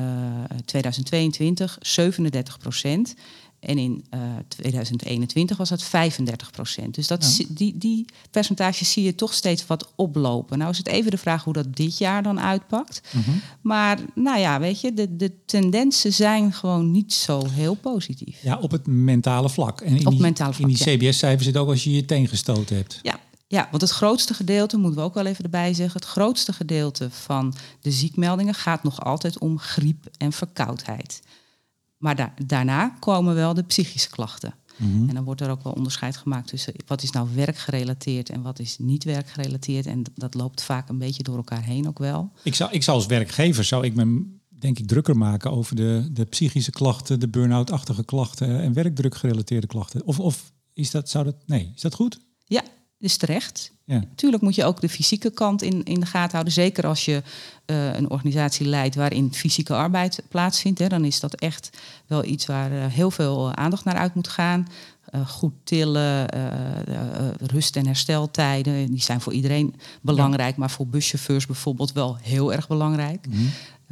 2022 0.64 1.78
37 1.80 2.58
procent. 2.58 3.14
En 3.60 3.78
in 3.78 4.04
uh, 4.14 4.20
eh, 4.20 4.36
2021 4.48 5.56
was 5.56 5.68
dat 5.68 5.82
35 5.82 6.50
procent. 6.50 6.94
Dus 6.94 7.06
dat, 7.06 7.36
ja. 7.36 7.44
die, 7.48 7.78
die 7.78 8.04
percentages 8.30 8.92
zie 8.92 9.04
je 9.04 9.14
toch 9.14 9.34
steeds 9.34 9.66
wat 9.66 9.92
oplopen. 9.94 10.58
Nou 10.58 10.70
is 10.70 10.78
het 10.78 10.88
even 10.88 11.10
de 11.10 11.18
vraag 11.18 11.44
hoe 11.44 11.52
dat 11.52 11.76
dit 11.76 11.98
jaar 11.98 12.22
dan 12.22 12.40
uitpakt. 12.40 13.00
Mm 13.10 13.22
-hmm. 13.22 13.40
Maar 13.60 13.98
nou 14.14 14.38
ja, 14.38 14.60
weet 14.60 14.80
je, 14.80 14.94
de, 14.94 15.16
de 15.16 15.32
tendensen 15.44 16.12
zijn 16.12 16.52
gewoon 16.52 16.90
niet 16.90 17.12
zo 17.12 17.46
heel 17.48 17.74
positief. 17.74 18.42
Ja, 18.42 18.58
op 18.58 18.70
het 18.70 18.86
mentale 18.86 19.50
vlak. 19.50 19.80
En 19.80 19.96
in 19.96 20.06
op 20.06 20.12
die, 20.12 20.20
mentale 20.20 20.52
vlak, 20.52 20.68
in 20.68 20.74
die 20.74 20.96
CBS-cijfers 20.96 21.44
zit 21.44 21.56
ook 21.56 21.68
als 21.68 21.84
je 21.84 21.90
je 21.90 22.04
teen 22.04 22.28
gestoten 22.28 22.76
hebt. 22.76 22.98
Ja, 23.02 23.20
ja, 23.50 23.68
want 23.70 23.82
het 23.82 23.90
grootste 23.90 24.34
gedeelte, 24.34 24.76
moeten 24.76 24.98
we 24.98 25.04
ook 25.04 25.14
wel 25.14 25.26
even 25.26 25.44
erbij 25.44 25.74
zeggen, 25.74 26.00
het 26.00 26.08
grootste 26.08 26.52
gedeelte 26.52 27.10
van 27.10 27.54
de 27.80 27.90
ziekmeldingen 27.90 28.54
gaat 28.54 28.82
nog 28.82 29.04
altijd 29.04 29.38
om 29.38 29.58
griep 29.58 30.06
en 30.18 30.32
verkoudheid. 30.32 31.22
Maar 31.96 32.16
da 32.16 32.34
daarna 32.46 32.88
komen 32.88 33.34
wel 33.34 33.54
de 33.54 33.62
psychische 33.62 34.10
klachten. 34.10 34.54
Mm 34.76 34.92
-hmm. 34.92 35.08
En 35.08 35.14
dan 35.14 35.24
wordt 35.24 35.40
er 35.40 35.50
ook 35.50 35.62
wel 35.62 35.72
onderscheid 35.72 36.16
gemaakt 36.16 36.48
tussen 36.48 36.74
wat 36.86 37.02
is 37.02 37.10
nou 37.10 37.28
werkgerelateerd 37.34 38.30
en 38.30 38.42
wat 38.42 38.58
is 38.58 38.78
niet 38.78 39.04
werkgerelateerd. 39.04 39.86
En 39.86 40.02
dat 40.14 40.34
loopt 40.34 40.62
vaak 40.62 40.88
een 40.88 40.98
beetje 40.98 41.22
door 41.22 41.36
elkaar 41.36 41.62
heen 41.62 41.88
ook 41.88 41.98
wel. 41.98 42.32
Ik 42.42 42.54
zou, 42.54 42.72
ik 42.72 42.82
zou 42.82 42.96
als 42.96 43.06
werkgever 43.06 43.64
zou 43.64 43.84
ik 43.84 43.94
me 43.94 44.38
denk 44.48 44.78
ik 44.78 44.86
drukker 44.86 45.16
maken 45.16 45.50
over 45.50 45.76
de, 45.76 46.08
de 46.12 46.24
psychische 46.24 46.70
klachten, 46.70 47.20
de 47.20 47.28
burn-out-achtige 47.28 48.04
klachten 48.04 48.60
en 48.60 48.72
werkdrukgerelateerde 48.72 49.66
klachten. 49.66 50.06
Of, 50.06 50.20
of 50.20 50.52
is 50.72 50.90
dat, 50.90 51.08
zou 51.08 51.24
dat, 51.24 51.36
nee, 51.46 51.72
is 51.74 51.80
dat 51.80 51.94
goed? 51.94 52.20
Ja, 52.44 52.62
is 53.00 53.16
terecht. 53.16 53.72
Ja. 53.84 53.98
Natuurlijk 53.98 54.42
moet 54.42 54.54
je 54.54 54.64
ook 54.64 54.80
de 54.80 54.88
fysieke 54.88 55.30
kant 55.30 55.62
in, 55.62 55.84
in 55.84 56.00
de 56.00 56.06
gaten 56.06 56.30
houden. 56.32 56.52
Zeker 56.52 56.86
als 56.86 57.04
je 57.04 57.22
eh, 57.64 57.94
een 57.94 58.10
organisatie 58.10 58.66
leidt 58.66 58.94
waarin 58.94 59.34
fysieke 59.34 59.74
arbeid 59.74 60.22
plaatsvindt. 60.28 60.78
Hè, 60.78 60.88
dan 60.88 61.04
is 61.04 61.20
dat 61.20 61.34
echt 61.34 61.70
wel 62.06 62.24
iets 62.24 62.46
waar 62.46 62.72
eh, 62.72 62.86
heel 62.86 63.10
veel 63.10 63.54
aandacht 63.54 63.84
naar 63.84 63.96
uit 63.96 64.14
moet 64.14 64.28
gaan. 64.28 64.66
Eh, 65.10 65.26
goed 65.26 65.52
tillen, 65.64 66.28
eh, 66.28 66.46
eh, 66.96 67.34
rust- 67.40 67.76
en 67.76 67.86
hersteltijden. 67.86 68.90
Die 68.90 69.02
zijn 69.02 69.20
voor 69.20 69.32
iedereen 69.32 69.74
belangrijk, 70.02 70.56
maar 70.56 70.70
voor 70.70 70.86
buschauffeurs 70.86 71.46
bijvoorbeeld 71.46 71.92
wel 71.92 72.16
heel 72.20 72.52
erg 72.52 72.68
belangrijk. 72.68 73.26
Mhm. 73.26 73.42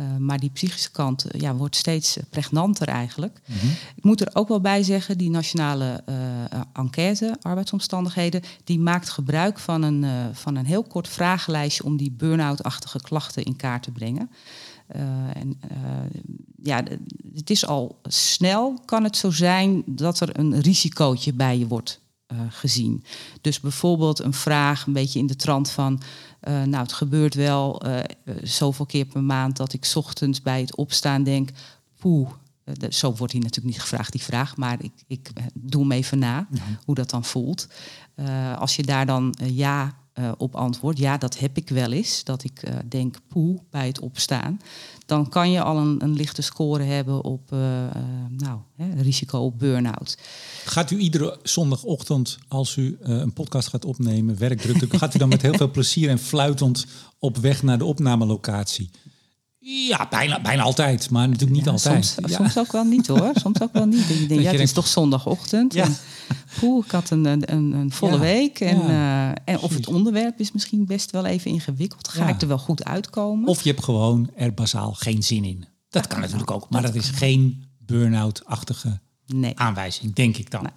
Uh, 0.00 0.16
maar 0.18 0.38
die 0.38 0.50
psychische 0.50 0.90
kant 0.90 1.34
uh, 1.34 1.40
ja, 1.40 1.54
wordt 1.54 1.76
steeds 1.76 2.16
pregnanter 2.30 2.88
eigenlijk. 2.88 3.40
Mhm. 3.46 3.66
Ik 3.94 4.04
moet 4.04 4.20
er 4.20 4.30
ook 4.32 4.48
wel 4.48 4.60
bij 4.60 4.82
zeggen, 4.82 5.18
die 5.18 5.30
nationale 5.30 6.02
uh, 6.08 6.14
enquête, 6.72 7.36
arbeidsomstandigheden, 7.42 8.42
die 8.64 8.78
maakt 8.78 9.08
gebruik 9.08 9.58
van 9.58 9.82
een, 9.82 10.34
van 10.34 10.56
een 10.56 10.66
heel 10.66 10.82
kort 10.82 11.08
vragenlijstje 11.08 11.84
om 11.84 11.96
die 11.96 12.10
burn-out-achtige 12.10 13.00
klachten 13.00 13.44
in 13.44 13.56
kaart 13.56 13.82
te 13.82 13.90
brengen. 13.90 14.30
en 15.32 15.60
ja, 16.62 16.82
het 17.34 17.50
is 17.50 17.66
al 17.66 17.98
snel, 18.02 18.80
kan 18.84 19.04
het 19.04 19.16
zo 19.16 19.30
zijn 19.30 19.82
dat 19.86 20.20
er 20.20 20.38
een 20.38 20.60
risicootje 20.60 21.32
bij 21.32 21.58
je 21.58 21.66
wordt 21.66 22.00
gezien. 22.48 23.04
Dus 23.40 23.60
bijvoorbeeld 23.60 24.18
een 24.18 24.34
vraag 24.34 24.86
een 24.86 24.92
beetje 24.92 25.18
in 25.18 25.26
de 25.26 25.36
trant 25.36 25.70
van... 25.70 26.02
Uh, 26.48 26.62
nou, 26.62 26.82
het 26.82 26.92
gebeurt 26.92 27.34
wel 27.34 27.86
uh, 27.86 27.98
zoveel 28.42 28.86
keer 28.86 29.04
per 29.04 29.22
maand 29.22 29.56
dat 29.56 29.72
ik 29.72 29.90
ochtends 29.94 30.42
bij 30.42 30.60
het 30.60 30.76
opstaan 30.76 31.22
denk... 31.22 31.50
poeh, 31.98 32.30
zo 32.90 33.14
wordt 33.14 33.32
hij 33.32 33.42
natuurlijk 33.42 33.74
niet 33.74 33.82
gevraagd, 33.82 34.12
die 34.12 34.22
vraag... 34.22 34.56
maar 34.56 34.82
ik, 34.82 34.92
ik 35.06 35.30
doe 35.54 35.80
hem 35.80 35.92
even 35.92 36.18
na, 36.18 36.46
ja. 36.50 36.62
hoe 36.84 36.94
dat 36.94 37.10
dan 37.10 37.24
voelt. 37.24 37.68
als 38.58 38.76
je 38.76 38.82
daar 38.82 39.06
dan 39.06 39.34
ja 39.44 39.96
uh, 40.18 40.32
op 40.36 40.56
antwoord, 40.56 40.98
ja, 40.98 41.18
dat 41.18 41.38
heb 41.38 41.56
ik 41.56 41.68
wel 41.68 41.92
eens, 41.92 42.24
dat 42.24 42.44
ik 42.44 42.62
uh, 42.68 42.74
denk 42.88 43.16
poe 43.28 43.58
bij 43.70 43.86
het 43.86 44.00
opstaan, 44.00 44.60
dan 45.06 45.28
kan 45.28 45.50
je 45.50 45.62
al 45.62 45.76
een, 45.76 46.02
een 46.02 46.14
lichte 46.14 46.42
score 46.42 46.82
hebben 46.82 47.24
op 47.24 47.52
uh, 47.52 47.58
nou, 48.28 48.58
hè, 48.76 49.02
risico 49.02 49.38
op 49.38 49.58
burn-out. 49.58 50.18
Gaat 50.64 50.90
u 50.90 50.98
iedere 50.98 51.38
zondagochtend, 51.42 52.38
als 52.48 52.76
u 52.76 52.96
een 53.00 53.32
podcast 53.32 53.68
gaat 53.68 53.84
opnemen, 53.84 54.38
werkdruk, 54.38 54.96
gaat 54.96 55.14
u 55.14 55.18
dan 55.18 55.28
met 55.28 55.42
heel 55.42 55.54
veel 55.54 55.70
plezier 55.78 56.08
en 56.08 56.18
fluitend 56.18 56.86
op 57.18 57.36
weg 57.36 57.62
naar 57.62 57.78
de 57.78 57.84
opnamelocatie? 57.84 58.90
Ja, 59.70 60.06
bijna, 60.10 60.40
bijna 60.40 60.62
altijd, 60.62 61.10
maar 61.10 61.28
natuurlijk 61.28 61.56
niet 61.56 61.64
ja, 61.64 61.70
altijd. 61.70 62.06
Soms, 62.06 62.30
ja. 62.30 62.36
soms 62.36 62.58
ook 62.58 62.72
wel 62.72 62.84
niet 62.84 63.06
hoor. 63.06 63.30
Soms 63.42 63.60
ook 63.60 63.72
wel 63.72 63.86
niet. 63.86 64.06
Je 64.06 64.26
denkt, 64.26 64.44
ja, 64.44 64.50
het 64.50 64.60
is 64.60 64.72
toch 64.72 64.86
zondagochtend. 64.86 65.74
Ja. 65.74 65.84
En, 65.84 65.96
poeh, 66.60 66.84
ik 66.84 66.90
had 66.90 67.10
een, 67.10 67.24
een, 67.24 67.72
een 67.72 67.92
volle 67.92 68.18
week. 68.18 68.60
En, 68.60 68.80
eh, 68.80 69.28
en 69.28 69.58
of 69.60 69.74
het 69.74 69.86
onderwerp 69.86 70.40
is 70.40 70.52
misschien 70.52 70.86
best 70.86 71.10
wel 71.10 71.24
even 71.24 71.50
ingewikkeld. 71.50 72.08
Ga 72.08 72.28
ik 72.28 72.40
er 72.40 72.48
wel 72.48 72.58
goed 72.58 72.84
uitkomen? 72.84 73.48
Of 73.48 73.62
je 73.62 73.70
hebt 73.70 73.84
gewoon 73.84 74.30
er 74.34 74.54
basaal 74.54 74.92
geen 74.92 75.22
zin 75.22 75.44
in. 75.44 75.64
Dat 75.88 76.06
kan 76.06 76.20
natuurlijk 76.20 76.50
ook, 76.50 76.70
maar 76.70 76.82
dat 76.82 76.94
is 76.94 77.10
geen 77.10 77.64
burn-out-achtige 77.78 79.00
nee. 79.26 79.58
aanwijzing, 79.58 80.14
denk 80.14 80.36
ik 80.36 80.50
dan. 80.50 80.62
Nee. 80.62 80.72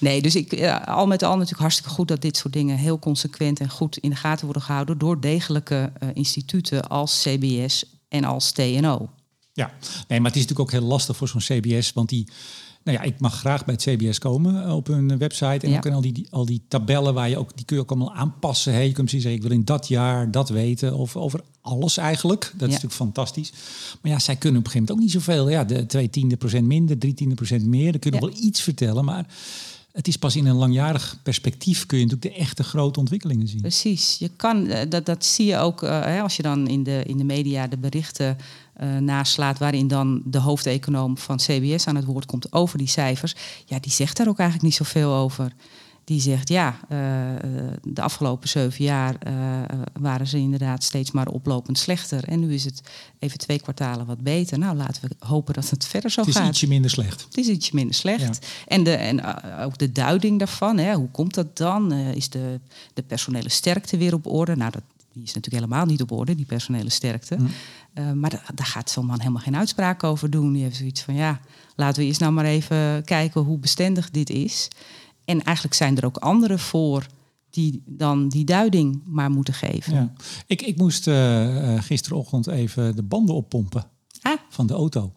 Nee, 0.00 0.22
dus 0.22 0.36
ik, 0.36 0.70
al 0.86 1.06
met 1.06 1.22
al 1.22 1.32
natuurlijk 1.32 1.60
hartstikke 1.60 1.90
goed 1.90 2.08
dat 2.08 2.22
dit 2.22 2.36
soort 2.36 2.52
dingen 2.52 2.76
heel 2.76 2.98
consequent 2.98 3.60
en 3.60 3.70
goed 3.70 3.96
in 3.96 4.10
de 4.10 4.16
gaten 4.16 4.44
worden 4.44 4.62
gehouden 4.62 4.98
door 4.98 5.20
degelijke 5.20 5.92
eh, 5.98 6.08
instituten 6.12 6.88
als 6.88 7.22
CBS 7.22 7.84
en 8.14 8.24
als 8.24 8.52
TNO. 8.52 9.08
Ja, 9.52 9.70
nee, 10.08 10.20
maar 10.20 10.30
het 10.30 10.40
is 10.40 10.46
natuurlijk 10.46 10.60
ook 10.60 10.70
heel 10.80 10.88
lastig 10.88 11.16
voor 11.16 11.28
zo'n 11.28 11.40
CBS, 11.40 11.92
want 11.92 12.08
die, 12.08 12.28
nou 12.84 12.98
ja, 12.98 13.02
ik 13.04 13.20
mag 13.20 13.38
graag 13.38 13.64
bij 13.64 13.74
het 13.74 13.82
CBS 13.82 14.18
komen 14.18 14.64
eh, 14.64 14.76
op 14.76 14.86
hun 14.86 15.18
website 15.18 15.66
en 15.66 15.70
Ja. 15.70 15.76
ook 15.76 15.84
in 15.86 15.92
al 15.92 16.00
die, 16.00 16.12
die- 16.12 16.26
al 16.30 16.44
die 16.44 16.62
tabellen 16.68 17.14
waar 17.14 17.28
je 17.28 17.38
ook, 17.38 17.56
die 17.56 17.64
kun 17.64 17.76
je 17.76 17.82
ook 17.82 17.90
allemaal 17.90 18.14
aanpassen. 18.14 18.72
Hè. 18.72 18.78
Je 18.80 18.92
kunt 18.92 19.06
precies 19.08 19.22
zeggen, 19.22 19.40
ik 19.42 19.48
wil 19.48 19.56
in 19.58 19.64
dat 19.64 19.88
jaar 19.88 20.30
dat 20.30 20.48
weten, 20.48 20.94
of 20.96 21.16
over 21.16 21.40
alles 21.60 21.96
eigenlijk. 21.96 22.42
Dat 22.52 22.68
is 22.68 22.74
natuurlijk 22.74 22.94
fantastisch. 22.94 23.52
Maar 24.02 24.12
ja, 24.12 24.18
zij 24.18 24.36
kunnen 24.36 24.60
op 24.60 24.66
een 24.66 24.72
gegeven 24.72 24.94
moment 24.94 25.14
ook 25.14 25.14
niet 25.14 25.24
zoveel. 25.24 25.48
Ja, 25.50 25.64
de 25.64 25.86
twee 25.86 26.10
tiende 26.10 26.36
procent 26.36 26.66
minder, 26.66 26.98
drie 26.98 27.14
tiende 27.14 27.34
procent 27.34 27.66
meer. 27.66 27.90
Dan 27.92 28.00
kunnen 28.00 28.20
we 28.20 28.26
wel 28.26 28.36
iets 28.42 28.60
vertellen, 28.60 29.04
maar 29.04 29.26
het 29.94 30.08
is 30.08 30.16
pas 30.16 30.36
in 30.36 30.46
een 30.46 30.56
langjarig 30.56 31.16
perspectief 31.22 31.86
kun 31.86 31.98
je 31.98 32.04
natuurlijk 32.04 32.34
de 32.34 32.40
echte 32.42 32.62
grote 32.62 32.98
ontwikkelingen 32.98 33.48
zien. 33.48 33.60
Precies. 33.60 34.16
Je 34.18 34.30
kan, 34.36 34.66
eh, 34.66 34.90
dat, 34.90 35.06
dat 35.06 35.24
zie 35.24 35.46
je 35.46 35.56
ook 35.58 35.82
eh, 35.82 36.22
als 36.22 36.36
je 36.36 36.42
dan 36.42 36.68
in 36.68 36.82
de, 36.82 37.02
in 37.06 37.16
de 37.16 37.24
media 37.24 37.66
de 37.66 37.76
berichten 37.76 38.38
eh, 38.74 38.96
naslaat, 38.96 39.58
waarin 39.58 39.88
dan 39.88 40.22
de 40.24 40.38
hoofdeconoom 40.38 41.18
van 41.18 41.36
CBS 41.36 41.86
aan 41.86 41.96
het 41.96 42.04
woord 42.04 42.26
komt 42.26 42.52
over 42.52 42.78
die 42.78 42.86
cijfers. 42.86 43.34
Ja, 43.64 43.78
die 43.78 43.92
zegt 43.92 44.16
daar 44.16 44.28
ook 44.28 44.38
eigenlijk 44.38 44.68
niet 44.68 44.86
zoveel 44.86 45.12
over. 45.12 45.52
Die 46.04 46.20
zegt 46.20 46.48
ja, 46.48 46.78
eh, 46.88 47.34
eh, 47.34 47.40
de 47.82 48.02
afgelopen 48.02 48.48
zeven 48.48 48.84
jaar 48.84 49.16
eh, 49.18 49.32
waren 50.00 50.26
ze 50.26 50.38
inderdaad 50.38 50.84
steeds 50.84 51.10
maar 51.10 51.28
oplopend 51.28 51.78
slechter. 51.78 52.24
En 52.24 52.40
nu 52.40 52.54
is 52.54 52.64
het 52.64 52.80
even 53.18 53.38
twee 53.38 53.60
kwartalen 53.60 54.06
wat 54.06 54.20
beter. 54.20 54.58
Nou, 54.58 54.76
laten 54.76 55.02
we 55.08 55.26
hopen 55.26 55.54
dat 55.54 55.70
het 55.70 55.86
verder 55.86 56.10
zo 56.10 56.20
Het 56.20 56.28
is 56.28 56.36
gaat. 56.36 56.48
ietsje 56.48 56.68
minder 56.68 56.90
slecht. 56.90 57.24
Het 57.24 57.36
is 57.36 57.48
ietsje 57.48 57.74
minder 57.74 57.94
slecht. 57.94 58.46
En, 58.66 58.82
de, 58.84 58.90
en 58.94 59.24
ook 59.58 59.78
de 59.78 59.92
duiding 59.92 60.38
daarvan, 60.38 60.78
hè, 60.78 60.94
hoe 60.94 61.10
komt 61.10 61.34
dat 61.34 61.56
dan? 61.56 61.92
Is 61.92 62.28
de, 62.28 62.60
de 62.94 63.02
personele 63.02 63.48
sterkte 63.48 63.96
weer 63.96 64.14
op 64.14 64.26
orde? 64.26 64.56
Nou, 64.56 64.70
dat, 64.70 64.82
die 65.12 65.22
is 65.22 65.34
natuurlijk 65.34 65.64
helemaal 65.64 65.86
niet 65.86 66.02
op 66.02 66.12
orde, 66.12 66.34
die 66.34 66.46
personele 66.46 66.90
sterkte. 66.90 67.36
Hm. 67.94 68.20
Maar 68.20 68.30
da- 68.30 68.42
daar 68.54 68.66
gaat 68.66 68.90
zo'n 68.90 69.06
man 69.06 69.18
helemaal 69.20 69.42
geen 69.42 69.56
uitspraak 69.56 70.04
over 70.04 70.30
doen. 70.30 70.52
Die 70.52 70.62
heeft 70.62 70.76
zoiets 70.76 71.02
van, 71.02 71.14
ja, 71.14 71.40
laten 71.76 72.02
we 72.02 72.08
eerst 72.08 72.20
nou 72.20 72.32
maar 72.32 72.44
even 72.44 73.04
kijken 73.04 73.40
hoe 73.40 73.58
bestendig 73.58 74.10
dit 74.10 74.30
is. 74.30 74.68
En 75.24 75.42
eigenlijk 75.42 75.76
zijn 75.76 75.96
er 75.96 76.04
ook 76.04 76.16
anderen 76.16 76.58
voor 76.58 77.06
die 77.50 77.82
dan 77.86 78.28
die 78.28 78.44
duiding 78.44 79.02
maar 79.04 79.30
moeten 79.30 79.54
geven. 79.54 79.94
Ja. 79.94 80.12
Ik, 80.46 80.62
ik 80.62 80.76
moest 80.76 81.06
eh, 81.06 81.74
eh, 81.74 81.82
gisterochtend 81.82 82.46
even 82.46 82.96
de 82.96 83.02
banden 83.02 83.34
oppompen 83.34 83.84
Ah, 84.22 84.38
van 84.48 84.66
de 84.66 84.74
auto. 84.74 85.12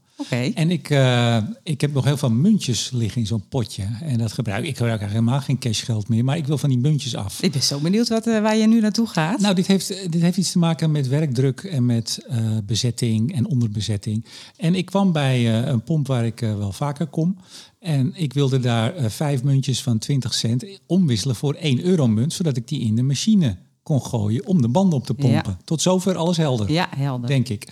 En 0.53 0.71
ik, 0.71 0.89
eh, 0.89 1.37
ik 1.63 1.81
heb 1.81 1.93
nog 1.93 2.05
heel 2.05 2.17
veel 2.17 2.31
muntjes 2.31 2.91
liggen 2.91 3.21
in 3.21 3.27
zo'n 3.27 3.47
potje. 3.49 3.83
En 4.01 4.17
dat 4.17 4.31
gebruik 4.31 4.65
ik 4.65 4.77
gebruik 4.77 4.99
eigenlijk 4.99 5.11
helemaal 5.11 5.45
geen 5.45 5.59
cashgeld 5.59 6.09
meer. 6.09 6.23
Maar 6.23 6.37
ik 6.37 6.47
wil 6.47 6.57
van 6.57 6.69
die 6.69 6.77
muntjes 6.77 7.15
af. 7.15 7.41
Ik 7.41 7.51
ben 7.51 7.61
zo 7.61 7.79
benieuwd 7.79 8.07
wat, 8.07 8.27
eh, 8.27 8.41
waar 8.41 8.55
je 8.55 8.67
nu 8.67 8.79
naartoe 8.79 9.07
gaat. 9.07 9.39
Nou, 9.39 9.55
dit 9.55 9.67
heeft, 9.67 10.11
dit 10.11 10.21
heeft 10.21 10.37
iets 10.37 10.51
te 10.51 10.59
maken 10.59 10.91
met 10.91 11.07
werkdruk 11.07 11.63
en 11.63 11.85
met 11.85 12.25
eh, 12.27 12.57
bezetting 12.65 13.35
en 13.35 13.47
onderbezetting. 13.47 14.25
En 14.55 14.75
ik 14.75 14.85
kwam 14.85 15.11
bij 15.11 15.67
een 15.67 15.83
pomp 15.83 16.07
waar 16.07 16.25
ik 16.25 16.39
wel 16.39 16.71
vaker 16.71 17.07
kom. 17.07 17.37
En 17.79 18.11
ik 18.15 18.33
wilde 18.33 18.59
daar 18.59 18.93
vijf 19.11 19.43
muntjes 19.43 19.83
van 19.83 19.97
20 19.97 20.33
cent 20.33 20.65
omwisselen 20.85 21.35
voor 21.35 21.53
1 21.53 21.83
euro 21.83 22.07
munt. 22.07 22.33
Zodat 22.33 22.57
ik 22.57 22.67
die 22.67 22.81
in 22.81 22.95
de 22.95 23.03
machine 23.03 23.57
kon 23.87 24.01
gooien 24.01 24.45
om 24.45 24.61
de 24.61 24.67
banden 24.67 24.99
op 24.99 25.05
te 25.05 25.13
pompen. 25.13 25.51
Ja. 25.51 25.57
Tot 25.63 25.81
zover 25.81 26.15
alles 26.15 26.37
helder. 26.37 26.71
ja, 26.71 26.87
helder. 26.95 27.27
Denk 27.27 27.49
ik. 27.49 27.67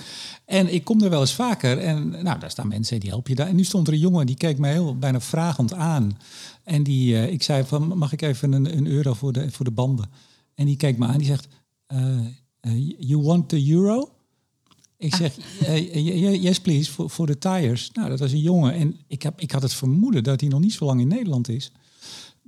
En 0.45 0.73
ik 0.73 0.83
kom 0.83 1.01
er 1.01 1.09
wel 1.09 1.21
eens 1.21 1.33
vaker. 1.33 1.77
En 1.77 2.09
nou, 2.09 2.39
daar 2.39 2.51
staan 2.51 2.67
mensen 2.67 2.99
die 2.99 3.09
helpen 3.09 3.31
je 3.31 3.35
daar. 3.35 3.47
En 3.47 3.55
nu 3.55 3.63
stond 3.63 3.87
er 3.87 3.93
een 3.93 3.99
jongen 3.99 4.25
die 4.25 4.35
keek 4.35 4.57
mij 4.57 4.71
heel 4.71 4.97
bijna 4.97 5.19
vragend 5.19 5.73
aan. 5.73 6.17
En 6.63 6.83
die, 6.83 7.15
eh, 7.15 7.31
ik 7.31 7.43
zei 7.43 7.63
van, 7.63 7.97
mag 7.97 8.13
ik 8.13 8.21
even 8.21 8.51
een, 8.51 8.77
een 8.77 8.87
euro 8.87 9.13
voor 9.13 9.33
de, 9.33 9.51
voor 9.51 9.65
de 9.65 9.71
banden? 9.71 10.09
En 10.55 10.65
die 10.65 10.77
keek 10.77 10.97
me 10.97 11.05
aan. 11.05 11.17
Die 11.17 11.27
zegt, 11.27 11.47
eh, 11.87 12.19
you 12.99 13.21
want 13.21 13.49
the 13.49 13.69
euro? 13.69 14.09
Ik 14.97 15.15
zeg, 15.15 15.37
eh, 15.59 15.95
eh, 15.95 16.43
yes 16.43 16.59
please, 16.59 16.91
voor, 16.91 17.09
voor 17.09 17.25
de 17.25 17.37
tires. 17.37 17.91
Nou, 17.93 18.09
dat 18.09 18.19
was 18.19 18.31
een 18.31 18.41
jongen. 18.41 18.73
En 18.73 18.95
ik, 19.07 19.23
heb, 19.23 19.41
ik 19.41 19.51
had 19.51 19.61
het 19.61 19.73
vermoeden 19.73 20.23
dat 20.23 20.39
hij 20.39 20.49
nog 20.49 20.59
niet 20.59 20.73
zo 20.73 20.85
lang 20.85 21.01
in 21.01 21.07
Nederland 21.07 21.49
is. 21.49 21.71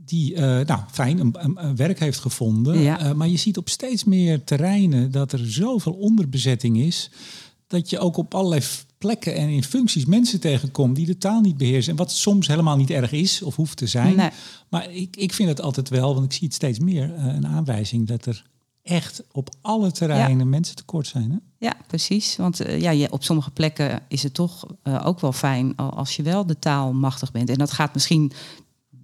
Die, 0.07 0.35
eh, 0.35 0.65
nou, 0.65 0.81
fijn, 0.91 1.19
een, 1.19 1.75
werk 1.75 1.99
heeft 1.99 2.19
gevonden. 2.19 2.79
Ja. 2.79 2.99
Eh, 2.99 3.11
maar 3.11 3.27
je 3.27 3.37
ziet 3.37 3.57
op 3.57 3.69
steeds 3.69 4.03
meer 4.03 4.43
terreinen 4.43 5.11
dat 5.11 5.31
er 5.31 5.51
zoveel 5.51 5.93
onderbezetting 5.93 6.77
is. 6.77 7.09
Dat 7.67 7.89
je 7.89 7.99
ook 7.99 8.17
op 8.17 8.33
allerlei 8.33 8.61
plekken 8.97 9.35
en 9.35 9.49
in 9.49 9.63
functies 9.63 10.05
mensen 10.05 10.39
tegenkomt 10.39 10.95
die 10.95 11.05
de 11.05 11.17
taal 11.17 11.41
niet 11.41 11.57
beheersen. 11.57 11.91
En 11.91 11.97
wat 11.97 12.11
soms 12.11 12.47
helemaal 12.47 12.77
niet 12.77 12.89
erg 12.89 13.11
is 13.11 13.41
of 13.41 13.55
hoeft 13.55 13.77
te 13.77 13.87
zijn. 13.87 14.15
Nee. 14.15 14.29
Maar 14.69 14.91
ik, 14.91 15.15
ik 15.15 15.33
vind 15.33 15.49
het 15.49 15.61
altijd 15.61 15.89
wel, 15.89 16.13
want 16.13 16.25
ik 16.25 16.31
zie 16.31 16.47
het 16.47 16.55
steeds 16.55 16.79
meer, 16.79 17.13
eh, 17.13 17.25
een 17.25 17.47
aanwijzing 17.47 18.07
dat 18.07 18.25
er 18.25 18.45
echt 18.83 19.23
op 19.31 19.49
alle 19.61 19.91
terreinen 19.91 20.49
mensen 20.49 20.75
tekort 20.75 21.07
zijn. 21.07 21.31
Hè? 21.31 21.37
Ja, 21.67 21.73
precies. 21.87 22.35
Want 22.35 22.61
ja, 22.77 22.91
je, 22.91 23.11
op 23.11 23.23
sommige 23.23 23.51
plekken 23.51 24.01
is 24.07 24.23
het 24.23 24.33
toch 24.33 24.65
ook 25.03 25.19
wel 25.19 25.33
fijn 25.33 25.75
al- 25.75 25.93
als 25.93 26.15
je 26.15 26.23
wel 26.23 26.45
de 26.45 26.59
taal 26.59 26.93
machtig 26.93 27.31
bent. 27.31 27.49
En 27.49 27.57
dat 27.57 27.71
gaat 27.71 27.93
misschien 27.93 28.31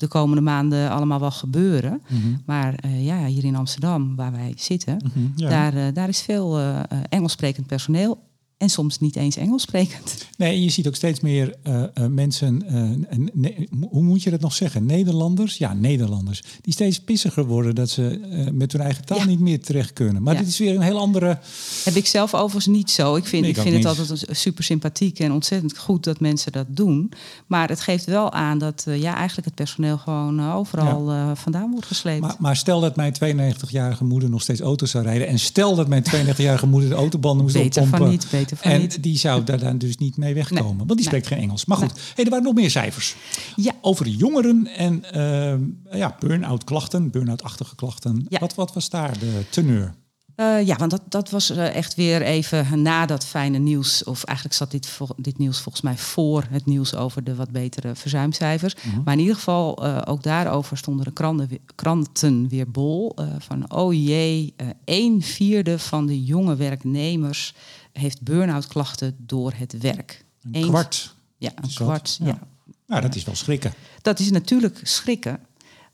de 0.03 0.09
komende 0.09 0.41
maanden 0.41 0.89
allemaal 0.89 1.19
wel 1.19 1.31
gebeuren. 1.31 2.01
Maar 2.45 2.73
eh, 2.75 3.05
ja, 3.05 3.25
hier 3.25 3.43
in 3.43 3.55
Amsterdam, 3.55 4.15
waar 4.15 4.31
wij 4.31 4.53
zitten, 4.57 4.97
Mhm, 5.03 5.25
ja. 5.35 5.49
daar, 5.49 5.73
eh, 5.73 5.93
daar 5.93 6.07
is 6.09 6.21
veel 6.21 6.57
eh, 6.59 6.79
eh, 6.79 6.83
Engels 7.09 7.31
sprekend 7.31 7.67
personeel. 7.67 8.19
En 8.63 8.69
soms 8.69 8.99
niet 8.99 9.15
eens 9.15 9.35
Engels 9.35 9.61
sprekend. 9.61 10.27
Nee, 10.37 10.63
je 10.63 10.69
ziet 10.69 10.87
ook 10.87 10.95
steeds 10.95 11.19
meer 11.19 11.55
uh, 11.67 11.83
uh, 11.97 12.05
mensen, 12.05 12.63
uh, 12.65 13.27
ne 13.33 13.67
hoe 13.89 14.03
moet 14.03 14.23
je 14.23 14.29
dat 14.29 14.39
nog 14.39 14.53
zeggen? 14.53 14.85
Nederlanders? 14.85 15.57
Ja, 15.57 15.73
Nederlanders. 15.73 16.43
Die 16.61 16.73
steeds 16.73 16.99
pissiger 16.99 17.45
worden 17.45 17.75
dat 17.75 17.89
ze 17.89 18.19
met 18.53 18.71
hun 18.71 18.81
eigen 18.81 19.05
taal 19.05 19.17
ja. 19.17 19.25
niet 19.25 19.39
meer 19.39 19.61
terecht 19.61 19.93
kunnen. 19.93 20.23
Maar 20.23 20.33
ja. 20.33 20.39
dit 20.39 20.49
is 20.49 20.57
weer 20.57 20.75
een 20.75 20.81
heel 20.81 20.99
andere... 20.99 21.39
Heb 21.83 21.95
ik 21.95 22.05
zelf 22.05 22.33
overigens 22.33 22.65
niet 22.75 22.91
zo. 22.91 23.15
Ik 23.15 23.25
vind, 23.25 23.41
Nee, 23.41 23.51
ik 23.51 23.55
vind 23.57 23.83
het 23.83 23.97
niet. 23.97 24.07
altijd 24.07 24.37
super 24.37 24.63
sympathiek 24.63 25.19
en 25.19 25.31
ontzettend 25.31 25.77
goed 25.77 26.03
dat 26.03 26.19
mensen 26.19 26.51
dat 26.51 26.65
doen. 26.69 27.11
Maar 27.47 27.69
het 27.69 27.81
geeft 27.81 28.05
wel 28.05 28.31
aan 28.31 28.57
dat 28.57 28.83
eh, 28.87 29.01
ja, 29.01 29.15
eigenlijk 29.15 29.45
het 29.45 29.55
personeel 29.55 29.97
gewoon 29.97 30.39
eh, 30.39 30.55
overal 30.55 31.11
eh, 31.11 31.31
vandaan 31.33 31.71
wordt 31.71 31.85
gesleept. 31.85 32.21
Maar, 32.21 32.35
maar 32.39 32.55
stel 32.55 32.79
dat 32.79 32.95
mijn 32.95 33.13
92-jarige 33.13 34.03
moeder 34.03 34.29
nog 34.29 34.41
steeds 34.41 34.61
auto's 34.61 34.91
zou 34.91 35.03
rijden. 35.03 35.27
En 35.27 35.39
stel 35.39 35.75
dat 35.75 35.87
mijn 35.87 36.03
92-jarige 36.03 36.67
moeder 36.67 36.89
de 36.89 36.95
autobanden 36.95 37.43
moest 37.43 37.55
beter 37.55 37.87
van 37.87 38.09
niet, 38.09 38.27
beter 38.31 38.52
van 38.55 38.71
En 38.71 38.81
niet. 38.81 39.03
die 39.03 39.17
zou 39.17 39.43
daar 39.43 39.59
dan 39.59 39.77
dus 39.77 39.97
niet 39.97 40.17
mee 40.17 40.33
wegkomen. 40.33 40.63
Nee. 40.65 40.75
Want 40.77 40.87
die 40.87 40.95
Nee. 40.97 41.05
spreekt 41.05 41.27
geen 41.27 41.37
Engels. 41.37 41.65
Maar 41.65 41.77
goed, 41.77 41.91
hey, 42.15 42.23
er 42.23 42.29
waren 42.29 42.45
nog 42.45 42.53
meer 42.55 42.71
cijfers. 42.71 43.15
Ja. 43.55 43.71
Over 43.81 44.07
jongeren 44.07 44.67
en 44.67 45.03
eh, 45.11 45.97
ja, 45.99 46.15
burn-out 46.19 46.63
klachten, 46.63 47.11
burn-out-achtige 47.11 47.75
klachten. 47.75 48.25
Ja. 48.29 48.39
Wat, 48.39 48.55
wat 48.55 48.73
was 48.73 48.89
daar 48.89 49.19
de 49.19 49.43
teneur? 49.49 49.93
Eh, 50.35 50.65
ja, 50.65 50.75
want 50.75 50.91
dat, 50.91 51.01
dat 51.09 51.29
was 51.29 51.49
eh, 51.49 51.75
echt 51.75 51.95
weer 51.95 52.21
even 52.21 52.81
na 52.81 53.05
dat 53.05 53.25
fijne 53.25 53.57
nieuws. 53.57 54.03
Of 54.03 54.23
eigenlijk 54.23 54.57
zat 54.57 54.71
dit, 54.71 54.97
dit 55.17 55.37
nieuws 55.37 55.59
volgens 55.59 55.83
mij 55.83 55.97
voor 55.97 56.45
het 56.49 56.65
nieuws 56.65 56.95
over 56.95 57.23
de 57.23 57.35
wat 57.35 57.51
betere 57.51 57.95
verzuimcijfers. 57.95 58.75
Maar 59.05 59.13
in 59.13 59.19
ieder 59.19 59.35
geval, 59.35 59.83
ook 60.07 60.23
daarover 60.23 60.77
stonden 60.77 61.05
de 61.05 61.11
kranten, 61.11 61.47
weer- 61.47 61.59
kranten 61.75 62.47
weer 62.47 62.71
bol. 62.71 63.15
van 63.39 63.71
oh 63.73 63.93
jee, 63.93 64.53
een 64.85 65.21
vierde 65.21 65.79
van 65.79 66.05
de 66.05 66.23
jonge 66.23 66.55
werknemers 66.55 67.53
heeft 67.93 68.21
burn-out 68.21 68.67
klachten 68.67 69.15
door 69.19 69.53
het 69.55 69.77
werk. 69.77 70.25
Een 70.41 70.53
Eens- 70.53 70.67
kwart. 70.67 71.15
Ja, 71.37 71.51
een 71.55 71.73
kwart. 71.73 72.17
Ja. 72.19 72.25
ja. 72.25 72.39
Nou, 72.87 73.01
dat 73.01 73.15
is 73.15 73.23
wel 73.23 73.35
schrikken. 73.35 73.73
Dat 74.01 74.19
is 74.19 74.31
natuurlijk 74.31 74.79
schrikken. 74.83 75.39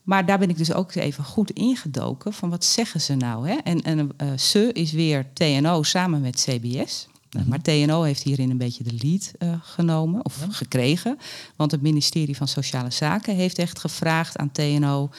Maar 0.03 0.25
daar 0.25 0.39
ben 0.39 0.49
ik 0.49 0.57
dus 0.57 0.73
ook 0.73 0.95
even 0.95 1.23
goed 1.23 1.51
ingedoken 1.51 2.33
van 2.33 2.49
wat 2.49 2.65
zeggen 2.65 3.01
ze 3.01 3.15
nou. 3.15 3.49
Hè? 3.49 3.55
En, 3.63 3.81
en 3.81 4.09
eh, 4.17 4.37
ze 4.37 4.69
is 4.73 4.91
weer 4.91 5.25
TNO 5.33 5.83
samen 5.83 6.21
met 6.21 6.35
CBS. 6.35 7.07
Nou, 7.29 7.47
Maar 7.47 7.61
TNO 7.61 8.01
heeft 8.01 8.23
hierin 8.23 8.49
een 8.49 8.57
beetje 8.57 8.83
de 8.83 8.95
lead 9.01 9.31
eh, 9.37 9.53
genomen 9.61 10.25
of 10.25 10.45
gekregen. 10.49 11.17
Want 11.55 11.71
het 11.71 11.81
ministerie 11.81 12.37
van 12.37 12.47
Sociale 12.47 12.91
Zaken 12.91 13.35
heeft 13.35 13.57
echt 13.57 13.79
gevraagd 13.79 14.37
aan 14.37 14.51
TNO... 14.51 15.09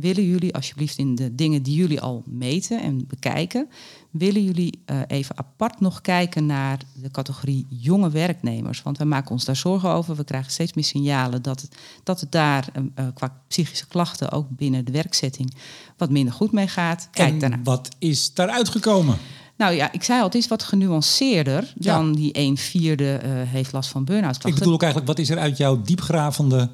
willen 0.00 0.24
jullie 0.24 0.54
alsjeblieft 0.54 0.98
in 0.98 1.14
de 1.14 1.34
dingen 1.34 1.62
die 1.62 1.74
jullie 1.74 2.00
al 2.00 2.22
meten 2.26 2.82
en 2.82 3.06
bekijken... 3.06 3.68
willen 4.10 4.44
jullie 4.44 4.82
eh, 4.84 5.00
even 5.06 5.38
apart 5.38 5.80
nog 5.80 6.00
kijken 6.00 6.46
naar 6.46 6.78
de 6.94 7.10
categorie 7.10 7.66
jonge 7.68 8.10
werknemers? 8.10 8.82
Want 8.82 8.98
we 8.98 9.04
maken 9.04 9.30
ons 9.30 9.44
daar 9.44 9.56
zorgen 9.56 9.90
over. 9.90 10.16
We 10.16 10.24
krijgen 10.24 10.52
steeds 10.52 10.72
meer 10.72 10.84
signalen 10.84 11.42
dat 11.42 11.60
het, 11.60 11.76
dat 12.04 12.20
het 12.20 12.32
daar 12.32 12.68
eh, 12.72 12.82
eh, 12.94 13.06
qua 13.14 13.42
psychische 13.48 13.86
klachten... 13.86 14.30
ook 14.30 14.46
binnen 14.48 14.84
de 14.84 14.92
werkzetting 14.92 15.54
wat 15.96 16.10
minder 16.10 16.34
goed 16.34 16.52
mee 16.52 16.68
gaat. 16.68 17.08
Kijk 17.10 17.32
en 17.32 17.38
daarnaar. 17.38 17.60
wat 17.62 17.88
is 17.98 18.34
daaruit 18.34 18.68
gekomen? 18.68 19.16
Nou 19.56 19.74
ja, 19.74 19.92
ik 19.92 20.02
zei 20.02 20.18
al, 20.18 20.24
het 20.24 20.34
is 20.34 20.48
wat 20.48 20.62
genuanceerder 20.62 21.72
Ja. 21.78 21.94
dan 21.94 22.12
die 22.12 22.30
een 22.32 22.56
vierde 22.56 23.20
heeft 23.24 23.72
last 23.72 23.90
van 23.90 24.04
burn-out 24.04 24.44
Ik 24.44 24.54
bedoel 24.54 24.72
ook 24.72 24.82
eigenlijk, 24.82 25.10
wat 25.10 25.18
is 25.18 25.30
er 25.30 25.38
uit 25.38 25.56
jouw 25.56 25.82
diepgravende, 25.82 26.70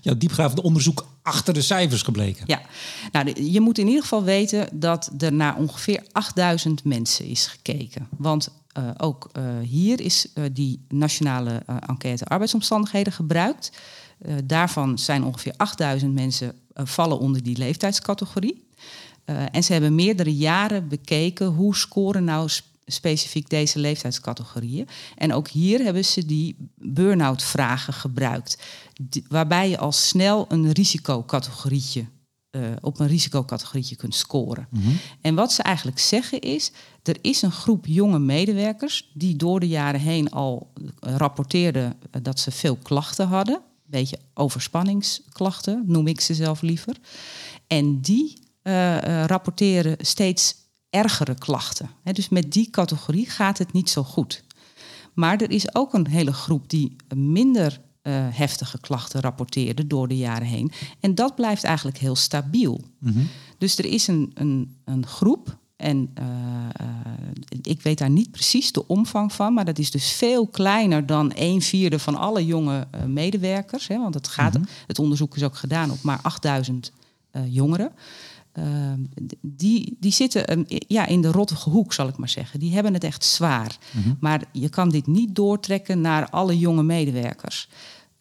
jouw 0.00 0.16
diepgravende 0.16 0.62
onderzoek 0.62 1.06
achter 1.22 1.54
de 1.54 1.62
cijfers 1.62 2.02
gebleken? 2.02 2.44
Ja, 2.46 2.62
nou, 3.12 3.42
je 3.42 3.60
moet 3.60 3.78
in 3.78 3.86
ieder 3.86 4.02
geval 4.02 4.22
weten 4.22 4.68
dat 4.72 5.10
er 5.18 5.32
naar 5.32 5.56
ongeveer 5.56 6.02
8000 6.12 6.84
mensen 6.84 7.26
is 7.26 7.46
gekeken. 7.46 8.08
Want 8.16 8.48
eh, 8.72 8.90
ook 8.96 9.28
eh, 9.32 9.42
hier 9.62 10.00
is 10.00 10.26
eh, 10.34 10.44
die 10.52 10.84
nationale 10.88 11.62
enquête 11.86 12.24
arbeidsomstandigheden 12.24 13.12
gebruikt. 13.12 13.72
Daarvan 14.44 14.98
zijn 14.98 15.24
ongeveer 15.24 15.54
8000 15.56 16.14
mensen 16.14 16.54
vallen 16.74 17.18
onder 17.18 17.42
die 17.42 17.56
leeftijdscategorie. 17.56 18.64
En 19.24 19.64
ze 19.64 19.72
hebben 19.72 19.94
meerdere 19.94 20.36
jaren 20.36 20.88
bekeken 20.88 21.46
hoe 21.46 21.76
scoren 21.76 22.24
nou 22.24 22.48
specifiek 22.86 23.48
deze 23.50 23.78
leeftijdscategorieën. 23.78 24.88
En 25.16 25.32
ook 25.32 25.48
hier 25.48 25.80
hebben 25.80 26.04
ze 26.04 26.26
die 26.26 26.56
burn-out 26.78 27.42
vragen 27.42 27.92
gebruikt. 27.92 28.58
Die- 29.02 29.24
waarbij 29.28 29.68
je 29.68 29.78
al 29.78 29.92
snel 29.92 30.44
een 30.48 30.72
risicocategorietje 30.72 32.04
eh, 32.50 32.62
op 32.80 33.00
een 33.00 33.06
risicocategorietje 33.06 33.96
kunt 33.96 34.14
scoren. 34.14 34.68
En 35.20 35.34
wat 35.34 35.52
ze 35.52 35.62
eigenlijk 35.62 35.98
zeggen 35.98 36.40
is, 36.40 36.72
er 37.02 37.16
is 37.20 37.42
een 37.42 37.52
groep 37.52 37.86
jonge 37.86 38.18
medewerkers 38.18 39.10
die 39.14 39.36
door 39.36 39.60
de 39.60 39.68
jaren 39.68 40.00
heen 40.00 40.30
al 40.30 40.72
eh, 41.00 41.14
rapporteerden 41.16 41.96
eh, 42.10 42.22
dat 42.22 42.40
ze 42.40 42.50
veel 42.50 42.76
klachten 42.76 43.26
hadden. 43.26 43.54
Een 43.54 44.00
beetje 44.00 44.18
overspanningsklachten, 44.34 45.82
noem 45.86 46.06
ik 46.06 46.20
ze 46.20 46.34
zelf 46.34 46.62
liever. 46.62 46.96
En 47.66 48.00
die 48.00 48.42
rapporteren 49.26 49.96
steeds 50.00 50.54
ergere 50.94 51.34
klachten. 51.34 51.90
Dus 52.02 52.28
met 52.28 52.52
die 52.52 52.70
categorie 52.70 53.30
gaat 53.30 53.58
het 53.58 53.72
niet 53.72 53.90
zo 53.90 54.02
goed. 54.02 54.44
Maar 55.14 55.40
er 55.40 55.50
is 55.50 55.74
ook 55.74 55.94
een 55.94 56.06
hele 56.06 56.32
groep 56.32 56.70
die 56.70 56.96
minder 57.14 57.80
eh, 58.02 58.12
heftige 58.30 58.80
klachten 58.80 59.20
rapporteerde 59.20 59.86
door 59.86 60.08
de 60.08 60.16
jaren 60.16 60.46
heen. 60.46 60.72
En 61.00 61.14
dat 61.14 61.34
blijft 61.34 61.64
eigenlijk 61.64 61.98
heel 61.98 62.16
stabiel. 62.16 62.80
Dus 63.58 63.78
er 63.78 63.84
is 63.84 64.06
een, 64.06 64.30
een, 64.34 64.76
een 64.84 65.06
groep. 65.06 65.56
En 65.76 66.10
eh, 66.14 66.24
eh, 66.72 66.86
ik 67.62 67.82
weet 67.82 67.98
daar 67.98 68.10
niet 68.10 68.30
precies 68.30 68.72
de 68.72 68.86
omvang 68.86 69.32
van, 69.32 69.54
maar 69.54 69.64
dat 69.64 69.78
is 69.78 69.90
dus 69.90 70.12
veel 70.12 70.46
kleiner 70.46 71.06
dan 71.06 71.32
een 71.34 71.62
vierde 71.62 71.98
van 71.98 72.14
alle 72.16 72.46
jonge 72.46 72.86
medewerkers. 73.06 73.86
Hè, 73.86 73.98
want 73.98 74.14
het, 74.14 74.28
gaat, 74.28 74.58
het 74.86 74.98
onderzoek 74.98 75.36
is 75.36 75.42
ook 75.42 75.56
gedaan 75.56 75.90
op 75.90 76.02
maar 76.02 76.18
8000 76.22 76.92
eh, 77.34 77.42
jongeren. 77.48 77.92
Uh, 78.58 78.64
die, 79.40 79.96
die 80.00 80.12
zitten 80.12 80.64
ja, 80.68 81.06
in 81.06 81.20
de 81.20 81.30
rottige 81.30 81.70
hoek, 81.70 81.92
zal 81.92 82.08
ik 82.08 82.16
maar 82.16 82.28
zeggen. 82.28 82.60
Die 82.60 82.74
hebben 82.74 82.94
het 82.94 83.04
echt 83.04 83.24
zwaar. 83.24 83.76
Maar 84.20 84.42
je 84.52 84.68
kan 84.68 84.88
dit 84.88 85.06
niet 85.06 85.34
doortrekken 85.34 86.00
naar 86.00 86.30
alle 86.30 86.58
jonge 86.58 86.82
medewerkers. 86.82 87.68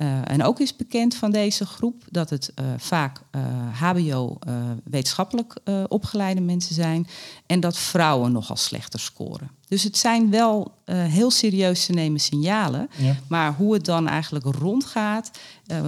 Uh, 0.03 0.19
en 0.23 0.43
ook 0.43 0.59
is 0.59 0.75
bekend 0.75 1.15
van 1.15 1.31
deze 1.31 1.65
groep 1.65 2.03
dat 2.09 2.29
het 2.29 2.51
uh, 2.59 2.65
vaak 2.77 3.21
uh, 3.31 3.41
HBO-wetenschappelijk 3.73 5.55
opgeleide 5.87 6.41
mensen 6.41 6.75
zijn. 6.75 7.07
En 7.45 7.59
dat 7.59 7.77
vrouwen 7.77 8.31
nogal 8.31 8.55
slechter 8.55 8.99
scoren. 8.99 9.49
Dus 9.67 9.83
het 9.83 9.97
zijn 9.97 10.29
wel 10.29 10.71
heel 10.85 11.31
serieus 11.31 11.85
te 11.85 11.91
nemen 11.91 12.19
signalen. 12.19 12.89
Ja. 12.97 13.15
Maar 13.27 13.53
hoe 13.53 13.73
het 13.73 13.85
dan 13.85 14.07
eigenlijk 14.07 14.45
rondgaat, 14.45 15.31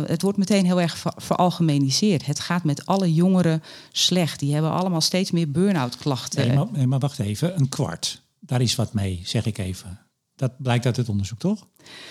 het 0.06 0.22
wordt 0.22 0.38
meteen 0.38 0.66
heel 0.66 0.82
erg 0.82 0.98
ver 0.98 1.14
veralgemeniseerd. 1.16 2.26
Het 2.26 2.40
gaat 2.40 2.64
met 2.64 2.86
alle 2.86 3.14
jongeren 3.14 3.64
slecht. 3.92 4.40
Die 4.40 4.54
hebben 4.54 4.72
allemaal 4.72 5.02
steeds 5.02 5.32
meer 5.32 5.52
burn-out 5.52 5.98
klachten. 5.98 6.48
Nee 6.48 6.58
maar, 6.58 6.68
nee, 6.72 6.88
maar 6.88 7.00
wacht 7.00 7.20
even, 7.20 7.60
een 7.60 7.70
kwart. 7.70 8.22
Daar 8.40 8.62
is 8.62 8.76
wat 8.76 8.94
mee, 8.94 9.22
zeg 9.24 9.46
ik 9.46 9.58
even. 9.58 10.05
Dat 10.36 10.52
blijkt 10.58 10.86
uit 10.86 10.98
het 10.98 11.10
onderzoek, 11.10 11.40
toch? 11.40 11.68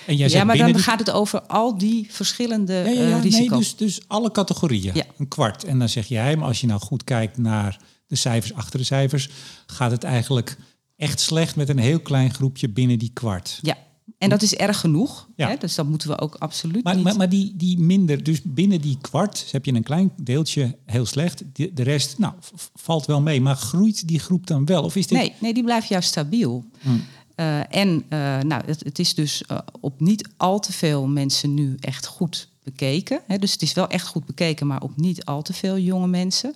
En 0.07 0.17
jij 0.17 0.29
ja, 0.29 0.45
maar 0.45 0.57
dan 0.57 0.73
die... 0.73 0.83
gaat 0.83 0.99
het 0.99 1.11
over 1.11 1.43
al 1.43 1.79
die 1.79 2.07
verschillende 2.11 2.73
ja, 2.73 2.85
ja, 2.85 2.91
ja, 2.91 3.17
uh, 3.17 3.23
risico's. 3.23 3.49
Nee, 3.51 3.59
dus, 3.59 3.77
dus 3.77 4.01
alle 4.07 4.31
categorieën, 4.31 4.95
ja. 4.95 5.05
een 5.19 5.29
kwart. 5.29 5.65
En 5.65 5.79
dan 5.79 5.89
zeg 5.89 6.07
jij, 6.07 6.37
maar 6.37 6.49
als 6.49 6.61
je 6.61 6.67
nou 6.67 6.81
goed 6.81 7.05
kijkt 7.05 7.39
naar 7.39 7.81
de 8.07 8.17
cijfers 8.17 8.55
achter 8.55 8.79
de 8.79 8.85
cijfers... 8.85 9.31
gaat 9.67 9.91
het 9.91 10.05
eigenlijk 10.05 10.57
echt 10.97 11.21
slecht 11.21 11.57
met 11.57 11.69
een 11.69 11.79
heel 11.79 12.01
klein 12.01 12.35
groepje 12.35 12.69
binnen 12.69 12.99
die 12.99 13.11
kwart. 13.13 13.59
Ja, 13.63 13.77
en 14.19 14.29
dat 14.31 14.43
is 14.43 14.55
erg 14.55 14.81
genoeg. 14.81 15.29
Ja. 15.37 15.49
Hè? 15.49 15.57
Dus 15.57 15.75
dat 15.75 15.87
moeten 15.87 16.09
we 16.09 16.21
ook 16.21 16.35
absoluut 16.35 16.85
maar, 16.85 16.95
niet... 16.95 17.05
Maar, 17.05 17.17
maar 17.17 17.29
die, 17.29 17.57
die 17.57 17.79
minder, 17.79 18.23
dus 18.23 18.41
binnen 18.43 18.81
die 18.81 18.99
kwart 19.01 19.49
heb 19.53 19.65
je 19.65 19.75
een 19.75 19.83
klein 19.83 20.13
deeltje 20.23 20.79
heel 20.87 21.07
slecht. 21.07 21.43
De, 21.53 21.73
de 21.73 21.83
rest, 21.83 22.19
nou, 22.19 22.35
valt 22.75 23.07
wel 23.07 23.21
mee. 23.21 23.41
Maar 23.41 23.57
groeit 23.57 24.09
die 24.09 24.19
groep 24.19 24.47
dan 24.47 24.65
wel? 24.65 24.83
Of 24.83 24.97
is 24.97 25.07
dit... 25.07 25.19
Nee, 25.19 25.33
nee, 25.41 25.55
die 25.55 25.65
blijft 25.65 25.89
juist 25.89 26.09
stabiel. 26.09 26.65
Hmm. 26.81 27.05
Uh, 27.37 27.75
en 27.75 27.89
uh, 27.89 28.39
nou, 28.41 28.63
het, 28.67 28.85
het, 28.85 28.99
is 28.99 29.15
dus 29.15 29.43
uh, 29.51 29.59
op 29.81 30.01
niet 30.01 30.29
al 30.37 30.61
te 30.61 30.73
veel 30.73 31.07
mensen 31.07 31.55
nu 31.55 31.77
echt 31.81 32.07
goed 32.07 32.49
bekeken. 32.63 33.21
Hè? 33.27 33.39
Dus 33.39 33.53
het 33.53 33.63
is 33.63 33.73
wel 33.73 33.89
echt 33.89 34.07
goed 34.07 34.27
bekeken, 34.27 34.67
maar 34.67 34.83
op 34.83 34.97
niet 34.97 35.25
al 35.25 35.43
te 35.43 35.53
veel 35.53 35.79
jonge 35.79 36.07
mensen. 36.07 36.55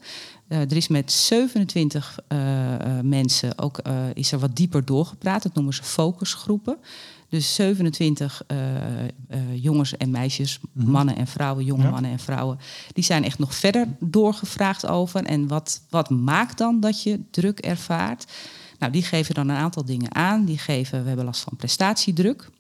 er 0.49 0.77
is 0.77 0.89
met 0.89 1.13
27 1.13 2.19
mensen 3.03 3.59
ook 3.59 3.81
is 4.15 4.33
er 4.33 4.39
wat 4.39 4.57
dieper 4.57 4.85
doorgepraat. 4.85 5.43
Dat 5.43 5.55
noemen 5.55 5.75
ze 5.75 5.83
focusgroepen. 5.83 6.77
Dus 7.29 7.55
27 7.55 8.43
jongens 9.55 9.97
en 9.97 10.11
meisjes, 10.11 10.61
-hmm. 10.73 10.91
mannen 10.91 11.17
en 11.17 11.27
vrouwen, 11.27 11.65
jonge 11.65 11.83
ja. 11.83 11.91
mannen 11.91 12.11
en 12.11 12.19
vrouwen, 12.19 12.59
die 12.93 13.05
zijn 13.05 13.25
echt 13.25 13.39
nog 13.39 13.55
verder 13.55 13.87
doorgevraagd 14.01 14.87
over. 14.87 15.25
En 15.25 15.49
wat, 15.49 15.83
wat 15.91 16.11
maakt 16.11 16.59
dan 16.59 16.81
dat 16.81 17.03
je 17.03 17.21
druk 17.31 17.59
ervaart? 17.59 18.25
Nou, 18.79 18.93
die 18.93 19.03
geven 19.03 19.35
dan 19.35 19.49
een 19.49 19.57
aantal 19.57 19.85
dingen 19.85 20.15
aan. 20.15 20.45
Die 20.45 20.59
geven, 20.59 21.01
we 21.03 21.07
hebben 21.07 21.25
last 21.27 21.41
van 21.41 21.57
prestatiedruk. 21.57 22.51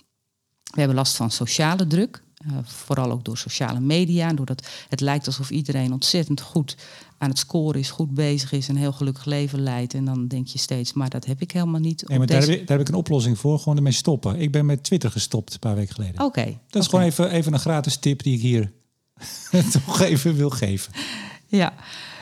We 0.63 0.79
hebben 0.79 0.97
last 0.97 1.17
van 1.17 1.31
sociale 1.31 1.87
druk. 1.87 2.23
Uh, 2.47 2.59
vooral 2.63 3.11
ook 3.11 3.25
door 3.25 3.39
sociale 3.39 3.81
media. 3.81 4.33
Doordat 4.33 4.69
het 4.89 5.01
lijkt 5.01 5.27
alsof 5.27 5.51
iedereen 5.51 5.93
ontzettend 5.93 6.41
goed 6.41 6.77
aan 7.19 7.29
het 7.29 7.39
scoren 7.39 7.81
is, 7.81 7.91
goed 7.91 8.15
bezig 8.15 8.53
is, 8.53 8.69
een 8.69 8.77
heel 8.77 8.93
gelukkig 8.93 9.25
leven 9.25 9.61
leidt. 9.63 9.95
En 9.95 10.05
dan 10.05 10.29
denk 10.29 10.47
je 10.47 10.59
steeds, 10.59 10.93
maar 10.93 11.09
dat 11.09 11.25
heb 11.25 11.41
ik 11.41 11.51
helemaal 11.51 11.81
niet. 11.81 12.09
Nee, 12.09 12.19
maar 12.19 12.27
daar, 12.27 12.41
heb 12.41 12.49
ik, 12.49 12.59
daar, 12.67 12.79
heb 12.79 12.87
ik, 12.87 12.93
een 12.93 12.99
oplossing 12.99 13.39
voor. 13.39 13.59
Gewoon 13.59 13.77
ermee 13.77 13.93
stoppen. 13.93 14.41
Ik 14.41 14.53
ben 14.53 14.67
met 14.67 14.83
Twitter 14.85 15.11
gestopt 15.11 15.53
een 15.53 15.59
paar 15.59 15.75
weken 15.75 15.95
geleden. 15.95 16.25
Oké. 16.25 16.59
dat 16.71 16.83
is 16.83 16.89
gewoon 16.89 17.05
even, 17.05 17.31
even 17.31 17.53
een 17.53 17.61
gratis 17.61 17.97
tip 17.97 18.23
die 18.23 18.35
ik 18.35 18.41
hier 18.41 18.73
toch 19.87 20.01
even 20.01 20.35
wil 20.35 20.51
geven. 20.51 20.93
Ja. 21.47 21.75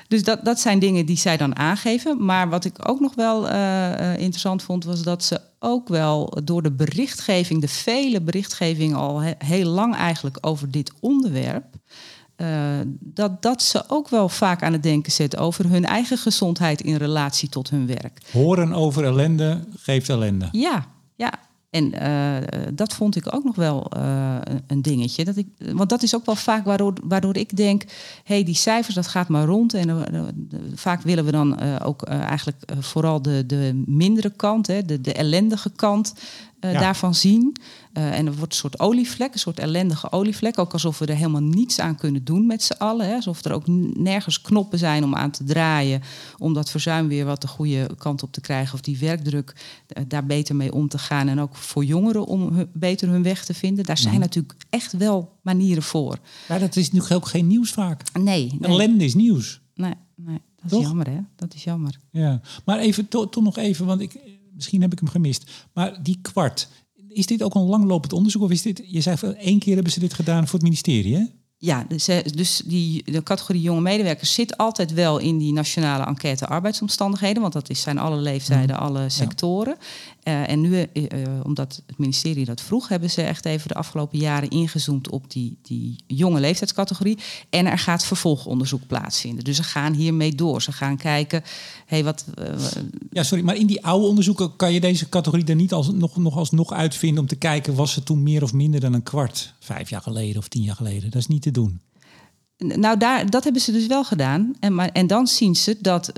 Dus 0.09 0.23
dat, 0.23 0.45
dat 0.45 0.61
zijn 0.61 0.79
dingen 0.79 1.07
die 1.07 1.17
zij 1.17 1.37
dan 1.37 1.57
aangeven. 1.57 2.25
Maar 2.25 2.49
wat 2.49 2.65
ik 2.65 2.89
ook 2.89 3.01
nog 3.01 3.15
wel 3.15 3.49
uh, 3.49 4.19
interessant 4.19 4.63
vond, 4.63 4.85
was 4.85 5.03
dat 5.03 5.25
ze 5.25 5.41
ook 5.59 5.89
wel 5.89 6.39
door 6.45 6.63
de 6.63 6.73
berichtgeving, 6.73 7.61
de 7.61 7.69
vele 7.69 8.21
berichtgeving 8.21 8.95
al 8.95 9.21
heel 9.39 9.69
lang 9.69 9.95
eigenlijk 9.95 10.39
over 10.41 10.71
dit 10.71 10.93
onderwerp. 11.01 11.65
Uh, 12.37 12.49
dat, 13.01 13.43
dat 13.43 13.63
ze 13.63 13.85
ook 13.89 14.09
wel 14.09 14.29
vaak 14.29 14.63
aan 14.63 14.73
het 14.73 14.83
denken 14.83 15.13
zet 15.13 15.37
over 15.37 15.69
hun 15.69 15.85
eigen 15.85 16.19
gezondheid 16.19 16.81
in 16.81 16.97
relatie 16.97 17.49
tot 17.49 17.71
hun 17.71 17.87
werk. 17.87 18.19
Horen 18.33 18.73
over 18.73 19.05
ellende 19.05 19.65
geeft 19.77 20.09
ellende. 20.09 20.49
Ja, 20.53 20.87
ja. 21.15 21.33
En 21.77 21.93
uh, 22.03 22.37
dat 22.73 22.95
vond 22.95 23.17
ik 23.17 23.35
ook 23.35 23.45
nog 23.45 23.57
wel 23.57 23.91
uh, 23.97 24.37
een 24.67 24.83
dingetje. 24.83 25.25
Dat 25.25 25.37
ik, 25.37 25.47
want 25.73 25.89
dat 25.89 26.03
is 26.03 26.15
ook 26.15 26.27
wel 26.27 26.37
vaak 26.37 26.65
waardoor, 26.65 26.93
waardoor 27.05 27.37
ik 27.37 27.57
denk: 27.57 27.83
hé, 28.25 28.35
hey, 28.35 28.45
die 28.45 28.55
cijfers, 28.55 28.95
dat 28.95 29.07
gaat 29.07 29.29
maar 29.29 29.45
rond. 29.45 29.75
En 29.75 29.89
uh, 29.89 30.03
vaak 30.75 31.03
willen 31.03 31.25
we 31.25 31.31
dan 31.31 31.81
ook 31.81 32.03
eigenlijk 32.03 32.57
vooral 32.79 33.23
de, 33.23 33.47
de 33.47 33.83
mindere 33.87 34.31
kant, 34.31 34.67
hè, 34.67 34.85
de, 34.85 35.01
de 35.01 35.13
ellendige 35.13 35.71
kant 35.71 36.15
daarvan 36.61 37.15
zien. 37.15 37.57
Uh, 37.93 38.19
en 38.19 38.27
er 38.27 38.37
wordt 38.37 38.53
een 38.53 38.59
soort 38.59 38.81
olievlek, 38.81 39.33
een 39.33 39.39
soort 39.39 39.59
ellendige 39.59 40.13
olievlek. 40.13 40.59
Ook 40.59 40.73
alsof 40.73 40.99
we 40.99 41.07
er 41.07 41.15
helemaal 41.15 41.43
niets 41.43 41.81
aan 41.81 41.97
kunnen 41.97 42.25
doen 42.25 42.47
met 42.47 42.63
z'n 42.63 42.73
allen. 42.73 43.07
Hè. 43.07 43.15
Alsof 43.15 43.45
er 43.45 43.53
ook 43.53 43.67
nergens 43.97 44.41
knoppen 44.41 44.79
zijn 44.79 45.05
om 45.05 45.15
aan 45.15 45.31
te 45.31 45.45
draaien. 45.45 46.03
Om 46.39 46.55
dat 46.55 46.71
verzuim 46.71 47.09
weer 47.09 47.25
wat 47.25 47.41
de 47.41 47.49
goede 47.49 47.91
kant 47.99 48.23
op 48.23 48.33
te 48.33 48.41
krijgen. 48.41 48.75
Of 48.75 48.81
die 48.81 48.99
werkdruk 48.99 49.55
uh, 49.97 50.05
daar 50.09 50.27
beter 50.27 50.57
mee 50.57 50.73
om 50.73 50.89
te 50.89 50.99
gaan. 50.99 51.29
En 51.29 51.41
ook 51.41 51.57
voor 51.57 51.85
jongeren 51.85 52.27
om 52.27 52.55
hun, 52.55 52.69
beter 52.73 53.09
hun 53.09 53.23
weg 53.23 53.45
te 53.45 53.55
vinden. 53.55 53.85
Daar 53.85 53.99
zijn 53.99 54.15
mm. 54.15 54.21
natuurlijk 54.21 54.55
echt 54.71 54.93
wel 54.93 55.33
manieren 55.43 55.83
voor. 55.83 56.19
Maar 56.49 56.61
dat 56.61 56.77
is 56.77 56.93
nu 56.93 57.01
ook 57.13 57.27
geen 57.27 57.47
nieuws 57.47 57.71
vaak. 57.71 58.03
Nee. 58.13 58.55
nee. 58.59 58.71
Ellende 58.71 59.05
is 59.05 59.15
nieuws. 59.15 59.61
Nee, 59.75 59.95
nee. 60.15 60.41
dat 60.57 60.71
Toch? 60.71 60.81
is 60.81 60.87
jammer 60.87 61.11
hè. 61.11 61.19
Dat 61.37 61.55
is 61.55 61.65
jammer. 61.65 61.99
Ja, 62.11 62.41
maar 62.65 62.79
even 62.79 63.09
toch 63.09 63.43
nog 63.43 63.57
even, 63.57 63.87
want 63.87 64.01
ik, 64.01 64.19
misschien 64.57 64.81
heb 64.81 64.93
ik 64.93 64.99
hem 64.99 65.09
gemist. 65.09 65.51
Maar 65.73 66.03
die 66.03 66.19
kwart, 66.23 66.69
is 67.09 67.27
dit 67.27 67.43
ook 67.43 67.55
een 67.55 67.63
langlopend 67.63 68.13
onderzoek? 68.13 68.43
Of 68.43 68.51
is 68.51 68.63
dit, 68.63 68.83
je 68.87 69.01
zei 69.01 69.17
van 69.17 69.35
één 69.35 69.59
keer 69.59 69.75
hebben 69.75 69.93
ze 69.93 70.01
dit 70.01 70.15
gedaan 70.15 70.45
voor 70.45 70.53
het 70.53 70.63
ministerie, 70.63 71.17
hè? 71.17 71.25
Ja, 71.59 71.85
dus, 71.89 72.05
dus 72.35 72.63
die, 72.65 73.13
de 73.13 73.23
categorie 73.23 73.63
jonge 73.63 73.81
medewerkers 73.81 74.35
zit 74.35 74.57
altijd 74.57 74.93
wel 74.93 75.19
in 75.19 75.39
die 75.39 75.53
nationale 75.53 76.05
enquête 76.05 76.47
arbeidsomstandigheden, 76.47 77.43
want 77.43 77.53
dat 77.53 77.71
is, 77.71 77.81
zijn 77.81 77.99
alle 77.99 78.17
leeftijden, 78.17 78.77
mhm. 78.77 78.85
alle 78.85 79.09
sectoren. 79.09 79.77
Uh, 80.29 80.49
en 80.49 80.61
nu, 80.61 80.87
uh, 80.93 81.09
omdat 81.43 81.83
het 81.87 81.99
ministerie 81.99 82.45
dat 82.45 82.61
vroeg, 82.61 82.89
hebben 82.89 83.11
ze 83.11 83.23
echt 83.23 83.45
even 83.45 83.69
de 83.69 83.75
afgelopen 83.75 84.19
jaren 84.19 84.51
ingezoomd 84.51 85.11
op 85.11 85.31
die, 85.31 85.59
die 85.63 85.97
jonge 86.07 86.41
leeftijdscategorie. 86.41 87.19
En 87.51 87.67
er 87.67 87.79
gaat 87.79 88.05
vervolgonderzoek 88.05 88.87
plaatsvinden. 88.87 89.45
Dus 89.45 89.57
ze 89.57 89.63
gaan 89.63 89.93
hiermee 89.93 90.35
door. 90.35 90.63
Ze 90.63 90.73
gaan 90.73 90.97
kijken, 90.97 91.43
hey, 91.87 92.05
wat. 92.05 92.25
ja, 93.11 93.23
sorry, 93.23 93.45
maar 93.45 93.57
in 93.57 93.67
die 93.67 93.85
oude 93.85 94.07
onderzoeken 94.07 94.57
kan 94.57 94.73
je 94.73 94.81
deze 94.81 95.09
categorie 95.09 95.45
er 95.45 95.55
niet 95.55 95.73
als, 95.73 95.91
nog, 95.91 96.17
nog 96.17 96.37
alsnog 96.37 96.73
uitvinden 96.73 97.21
om 97.21 97.29
te 97.29 97.37
kijken, 97.37 97.75
was 97.75 97.93
ze 97.93 98.03
toen 98.03 98.23
meer 98.23 98.43
of 98.43 98.53
minder 98.53 98.81
dan 98.81 98.93
een 98.93 99.03
kwart? 99.03 99.55
Vijf 99.61 99.91
jaar 99.91 100.03
geleden 100.03 100.39
of 100.39 100.49
tien 100.49 100.63
jaar 100.63 100.77
geleden. 100.77 101.11
Dat 101.11 101.21
is 101.21 101.27
niet 101.27 101.43
te 101.43 101.51
doen. 101.51 101.81
Nou, 102.59 102.99
daar, 102.99 103.31
dat 103.31 103.45
hebben 103.45 103.63
ze 103.63 103.73
dus 103.73 103.87
wel 103.87 104.05
gedaan. 104.05 104.55
En, 104.61 104.75
maar, 104.75 104.89
en 104.89 105.07
dan 105.07 105.27
zien 105.27 105.57
ze 105.57 105.77
dat, 105.81 106.11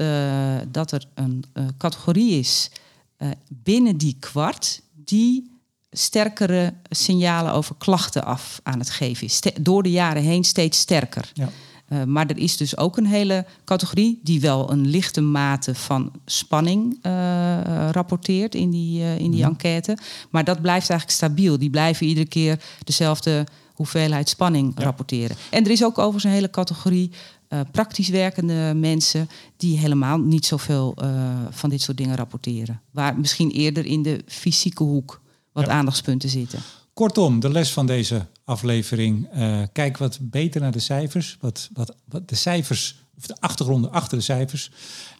dat 0.71 0.93
er 0.93 1.05
een 1.15 1.45
categorie 1.79 2.39
is 2.39 2.71
uh, 3.19 3.29
binnen 3.49 3.97
die 3.97 4.17
kwart 4.19 4.81
die 4.95 5.51
sterkere 5.91 6.75
signalen 6.91 7.53
over 7.53 7.75
klachten 7.79 8.25
af 8.25 8.61
aan 8.63 8.79
het 8.79 8.91
geven 8.91 9.27
is. 9.27 9.41
door 9.61 9.83
de 9.83 9.91
jaren 9.91 10.23
heen 10.23 10.45
steeds 10.45 10.79
sterker. 10.79 11.31
Ja. 11.35 11.49
Uh, 11.89 12.05
maar 12.05 12.27
er 12.27 12.39
is 12.39 12.57
dus 12.57 12.77
ook 12.77 12.97
een 12.97 13.07
hele 13.07 13.47
categorie 13.65 14.21
die 14.23 14.41
wel 14.41 14.71
een 14.71 14.87
lichte 14.87 15.21
mate 15.21 15.75
van 15.75 16.13
spanning 16.25 16.99
uh, 17.03 17.91
rapporteert 17.91 18.55
in 18.55 18.71
die, 18.71 19.01
uh, 19.01 19.19
in 19.19 19.31
die 19.31 19.43
mm. 19.43 19.49
enquête. 19.49 19.99
Maar 20.31 20.45
dat 20.45 20.61
blijft 20.61 20.91
eigenlijk 20.91 21.19
stabiel. 21.19 21.59
Die 21.59 21.71
blijven 21.71 22.07
iedere 22.07 22.27
keer 22.27 22.61
dezelfde 22.85 23.47
hoeveelheid 23.79 24.29
spanning 24.29 24.73
ja. 24.77 24.85
rapporteren. 24.85 25.37
En 25.51 25.65
er 25.65 25.71
is 25.71 25.85
ook 25.85 25.99
overigens 25.99 26.25
een 26.25 26.31
hele 26.31 26.51
categorie 26.51 27.11
uh, 27.49 27.61
praktisch 27.73 28.09
werkende 28.09 28.73
mensen 28.77 29.29
die 29.57 29.79
helemaal 29.79 30.19
niet 30.19 30.47
zoveel 30.47 30.95
uh, 31.03 31.31
van 31.51 31.71
dit 31.71 31.83
soort 31.83 31.97
dingen 31.97 32.17
rapporteren. 32.17 32.81
Waar 32.91 33.19
misschien 33.19 33.51
eerder 33.51 33.87
in 33.87 34.03
de 34.03 34.23
fysieke 34.27 34.83
hoek 34.83 35.21
wat 35.53 35.67
ja. 35.67 35.73
aandachtspunten 35.73 36.29
zitten. 36.29 36.59
Kortom, 36.95 37.41
de 37.41 37.51
les 37.51 37.73
van 37.73 37.87
deze 37.87 38.27
aflevering. 38.45 39.29
Uh, 39.35 39.63
kijk 39.73 39.99
wat 39.99 40.19
beter 40.21 40.61
naar 40.61 40.73
de 40.73 40.79
cijfers. 40.79 41.37
Wat, 41.41 41.69
wat, 41.73 41.95
wat 42.05 42.29
de 42.29 42.35
cijfers, 42.35 42.97
of 43.17 43.27
de 43.27 43.37
achtergronden 43.41 43.93
achter 43.93 44.19
de 44.19 44.25
cijfers. 44.25 44.71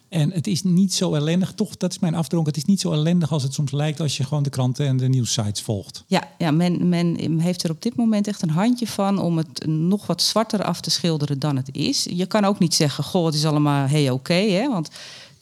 En 0.09 0.31
het 0.31 0.47
is 0.47 0.63
niet 0.63 0.93
zo 0.93 1.13
ellendig, 1.13 1.53
toch, 1.53 1.77
dat 1.77 1.91
is 1.91 1.99
mijn 1.99 2.15
afdronk. 2.15 2.45
Het 2.45 2.57
is 2.57 2.65
niet 2.65 2.79
zo 2.79 2.91
ellendig 2.91 3.31
als 3.31 3.43
het 3.43 3.53
soms 3.53 3.71
lijkt 3.71 3.99
als 3.99 4.17
je 4.17 4.23
gewoon 4.23 4.43
de 4.43 4.49
kranten 4.49 4.87
en 4.87 4.97
de 4.97 5.07
nieuwssites 5.07 5.61
volgt. 5.61 6.03
Ja, 6.07 6.23
ja 6.37 6.51
men, 6.51 6.89
men 6.89 7.39
heeft 7.39 7.63
er 7.63 7.71
op 7.71 7.81
dit 7.81 7.95
moment 7.95 8.27
echt 8.27 8.41
een 8.41 8.49
handje 8.49 8.87
van 8.87 9.19
om 9.19 9.37
het 9.37 9.65
nog 9.67 10.07
wat 10.07 10.21
zwarter 10.21 10.63
af 10.63 10.81
te 10.81 10.89
schilderen 10.89 11.39
dan 11.39 11.55
het 11.55 11.69
is. 11.71 12.07
Je 12.09 12.25
kan 12.25 12.45
ook 12.45 12.59
niet 12.59 12.73
zeggen, 12.73 13.03
goh, 13.03 13.25
het 13.25 13.35
is 13.35 13.45
allemaal 13.45 13.87
hey 13.87 14.09
oké, 14.09 14.33
hè? 14.33 14.69
want 14.69 14.89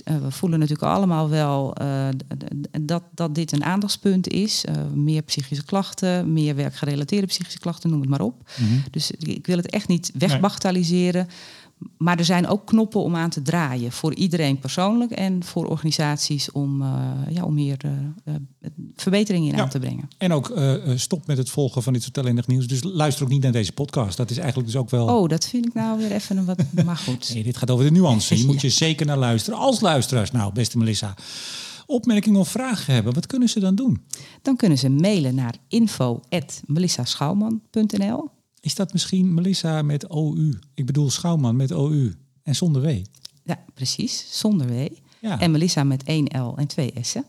uh, 0.09 0.17
we 0.17 0.31
voelen 0.31 0.59
natuurlijk 0.59 0.87
allemaal 0.87 1.29
wel 1.29 1.73
uh, 1.81 2.07
dat, 2.81 3.03
dat 3.11 3.35
dit 3.35 3.51
een 3.51 3.63
aandachtspunt 3.63 4.27
is. 4.27 4.63
Uh, 4.69 4.75
meer 4.93 5.21
psychische 5.21 5.65
klachten, 5.65 6.33
meer 6.33 6.55
werkgerelateerde 6.55 7.27
psychische 7.27 7.59
klachten, 7.59 7.89
noem 7.89 8.01
het 8.01 8.09
maar 8.09 8.21
op. 8.21 8.49
Mm 8.59 8.67
-hmm. 8.67 8.83
Dus 8.91 9.11
ik 9.11 9.47
wil 9.47 9.57
het 9.57 9.69
echt 9.69 9.87
niet 9.87 10.11
wegbagatelliseren. 10.13 11.25
Nee. 11.25 11.35
Maar 11.97 12.17
er 12.17 12.25
zijn 12.25 12.47
ook 12.47 12.65
knoppen 12.65 13.01
om 13.01 13.15
aan 13.15 13.29
te 13.29 13.41
draaien. 13.41 13.91
Voor 13.91 14.13
iedereen 14.13 14.59
persoonlijk 14.59 15.11
en 15.11 15.43
voor 15.43 15.65
organisaties 15.65 16.51
om, 16.51 16.81
uh, 16.81 16.87
ja, 17.29 17.43
om 17.43 17.55
hier 17.55 17.77
uh, 17.85 17.91
uh, 18.25 18.33
verbeteringen 18.95 19.49
in 19.49 19.55
ja. 19.55 19.61
aan 19.61 19.69
te 19.69 19.79
brengen. 19.79 20.07
En 20.17 20.33
ook 20.33 20.53
stop 20.95 21.27
met 21.27 21.37
het 21.37 21.49
volgen 21.49 21.83
van 21.83 21.93
dit 21.93 22.03
soort 22.03 22.17
ellendig 22.17 22.47
nieuws. 22.47 22.67
Dus 22.67 22.83
luister 22.83 23.23
ook 23.23 23.29
niet 23.29 23.41
naar 23.41 23.51
deze 23.51 23.71
podcast. 23.71 24.17
Dat 24.17 24.29
is 24.29 24.37
eigenlijk 24.37 24.71
dus 24.71 24.79
ook 24.79 24.89
wel... 24.89 25.07
Oh, 25.07 25.29
dat 25.29 25.47
vind 25.47 25.65
ik 25.65 25.73
nou 25.73 25.97
weer 25.97 26.11
even 26.11 26.37
een 26.37 26.45
wat... 26.45 26.63
maar 26.85 26.97
goed. 26.97 27.33
Nee, 27.33 27.43
dit 27.43 27.57
gaat 27.57 27.71
over 27.71 27.85
de 27.85 27.91
nuance. 27.91 28.37
Je 28.37 28.45
moet 28.51 28.61
je 28.61 28.69
zeker 28.69 29.05
naar 29.05 29.17
luisteren. 29.17 29.59
Als 29.59 29.79
luisteraars, 29.79 30.31
nou, 30.31 30.53
beste 30.53 30.77
Melissa 30.77 31.13
opmerkingen 31.85 32.39
of 32.39 32.49
vragen 32.49 32.93
hebben, 32.93 33.13
wat 33.13 33.25
kunnen 33.25 33.49
ze 33.49 33.59
dan 33.59 33.75
doen? 33.75 34.03
Dan 34.41 34.55
kunnen 34.55 34.77
ze 34.77 34.89
mailen 34.89 35.35
naar 35.35 35.55
info.melissaschouwman.nl 35.67 38.29
is 38.59 38.75
dat 38.75 38.93
misschien 38.93 39.33
Melissa 39.33 39.81
met 39.81 40.07
OU? 40.07 40.59
Ik 40.73 40.85
bedoel 40.85 41.09
Schouwman 41.09 41.55
met 41.55 41.71
OU 41.71 42.15
en 42.43 42.55
zonder 42.55 42.81
W. 42.81 42.89
Ja, 43.43 43.63
precies, 43.73 44.27
zonder 44.29 44.67
W. 44.67 44.87
Ja. 45.21 45.39
En 45.39 45.51
Melissa 45.51 45.83
met 45.83 46.03
1 46.03 46.41
L 46.41 46.57
en 46.57 46.67
2 46.67 46.93
S'en. 47.01 47.25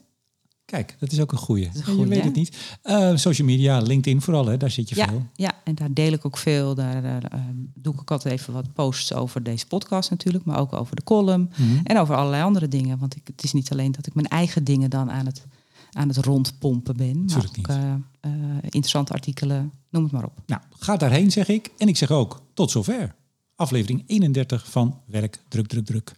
Kijk, 0.65 0.97
dat 0.99 1.13
is 1.13 1.21
ook 1.21 1.33
een 1.33 1.39
goeie. 1.39 1.71
Een 1.75 1.85
goeie 1.85 2.01
je 2.01 2.07
weet 2.07 2.25
het 2.25 2.35
niet. 2.35 2.57
Uh, 2.85 3.17
social 3.17 3.47
media, 3.47 3.79
LinkedIn 3.79 4.21
vooral, 4.21 4.47
hè? 4.47 4.57
daar 4.57 4.71
zit 4.71 4.89
je 4.89 4.97
ja, 4.97 5.09
veel. 5.09 5.27
Ja, 5.35 5.53
en 5.65 5.75
daar 5.75 5.93
deel 5.93 6.13
ik 6.13 6.25
ook 6.25 6.37
veel. 6.37 6.75
Daar 6.75 7.05
uh, 7.05 7.41
doe 7.75 7.93
ik 7.93 8.01
ook 8.01 8.11
altijd 8.11 8.35
even 8.35 8.53
wat 8.53 8.73
posts 8.73 9.13
over 9.13 9.43
deze 9.43 9.67
podcast 9.67 10.11
natuurlijk, 10.11 10.45
maar 10.45 10.59
ook 10.59 10.73
over 10.73 10.97
de 10.97 11.03
column 11.03 11.41
mm 11.41 11.69
-hmm. 11.69 11.81
en 11.85 11.99
over 11.99 12.15
allerlei 12.17 12.43
andere 12.43 12.69
dingen. 12.69 12.99
Want 12.99 13.17
ik, 13.17 13.27
het 13.27 13.45
is 13.45 13.53
niet 13.53 13.71
alleen 13.71 13.93
dat 13.93 14.07
ik 14.07 14.15
mijn 14.15 14.29
eigen 14.29 14.65
dingen 14.65 14.91
dan 14.91 15.11
aan 15.11 15.27
het 15.27 15.47
aan 15.93 16.09
het 16.09 16.17
rondpompen 16.17 16.97
ben. 16.97 17.25
Maar 17.25 17.47
ook, 17.59 17.69
uh, 17.69 17.95
uh, 18.27 18.57
interessante 18.63 19.13
artikelen, 19.13 19.73
noem 19.91 20.03
het 20.03 20.13
maar 20.13 20.25
op. 20.25 20.43
Nou, 20.47 20.63
ga 20.71 20.97
daarheen 20.97 21.31
zeg 21.31 21.49
ik. 21.49 21.71
En 21.79 21.89
ik 21.89 21.97
zeg 21.97 22.11
ook, 22.11 22.43
tot 22.55 22.71
zover. 22.71 23.15
Aflevering 23.55 24.03
31 24.07 24.71
van 24.71 25.01
Werk, 25.07 25.39
Druk, 25.49 25.67
Druk, 25.67 25.85
Druk. 25.85 26.15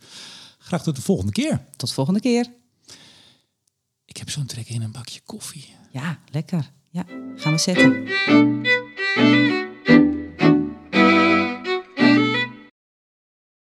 Graag 0.59 0.83
tot 0.83 0.97
de 0.97 1.03
volgende 1.03 1.33
keer. 1.33 1.65
Tot 1.77 1.89
de 1.89 1.95
volgende 1.95 2.21
keer. 2.21 2.53
Ik 4.05 4.17
heb 4.17 4.31
zo'n 4.31 4.47
trek 4.47 4.69
in 4.69 4.83
een 4.83 4.93
bakje 4.93 5.21
koffie. 5.25 5.75
Ja, 5.93 6.19
lekker. 6.31 6.71
Ja, 6.91 7.05
gaan 7.37 7.53
we 7.53 7.59
zetten. 7.59 8.09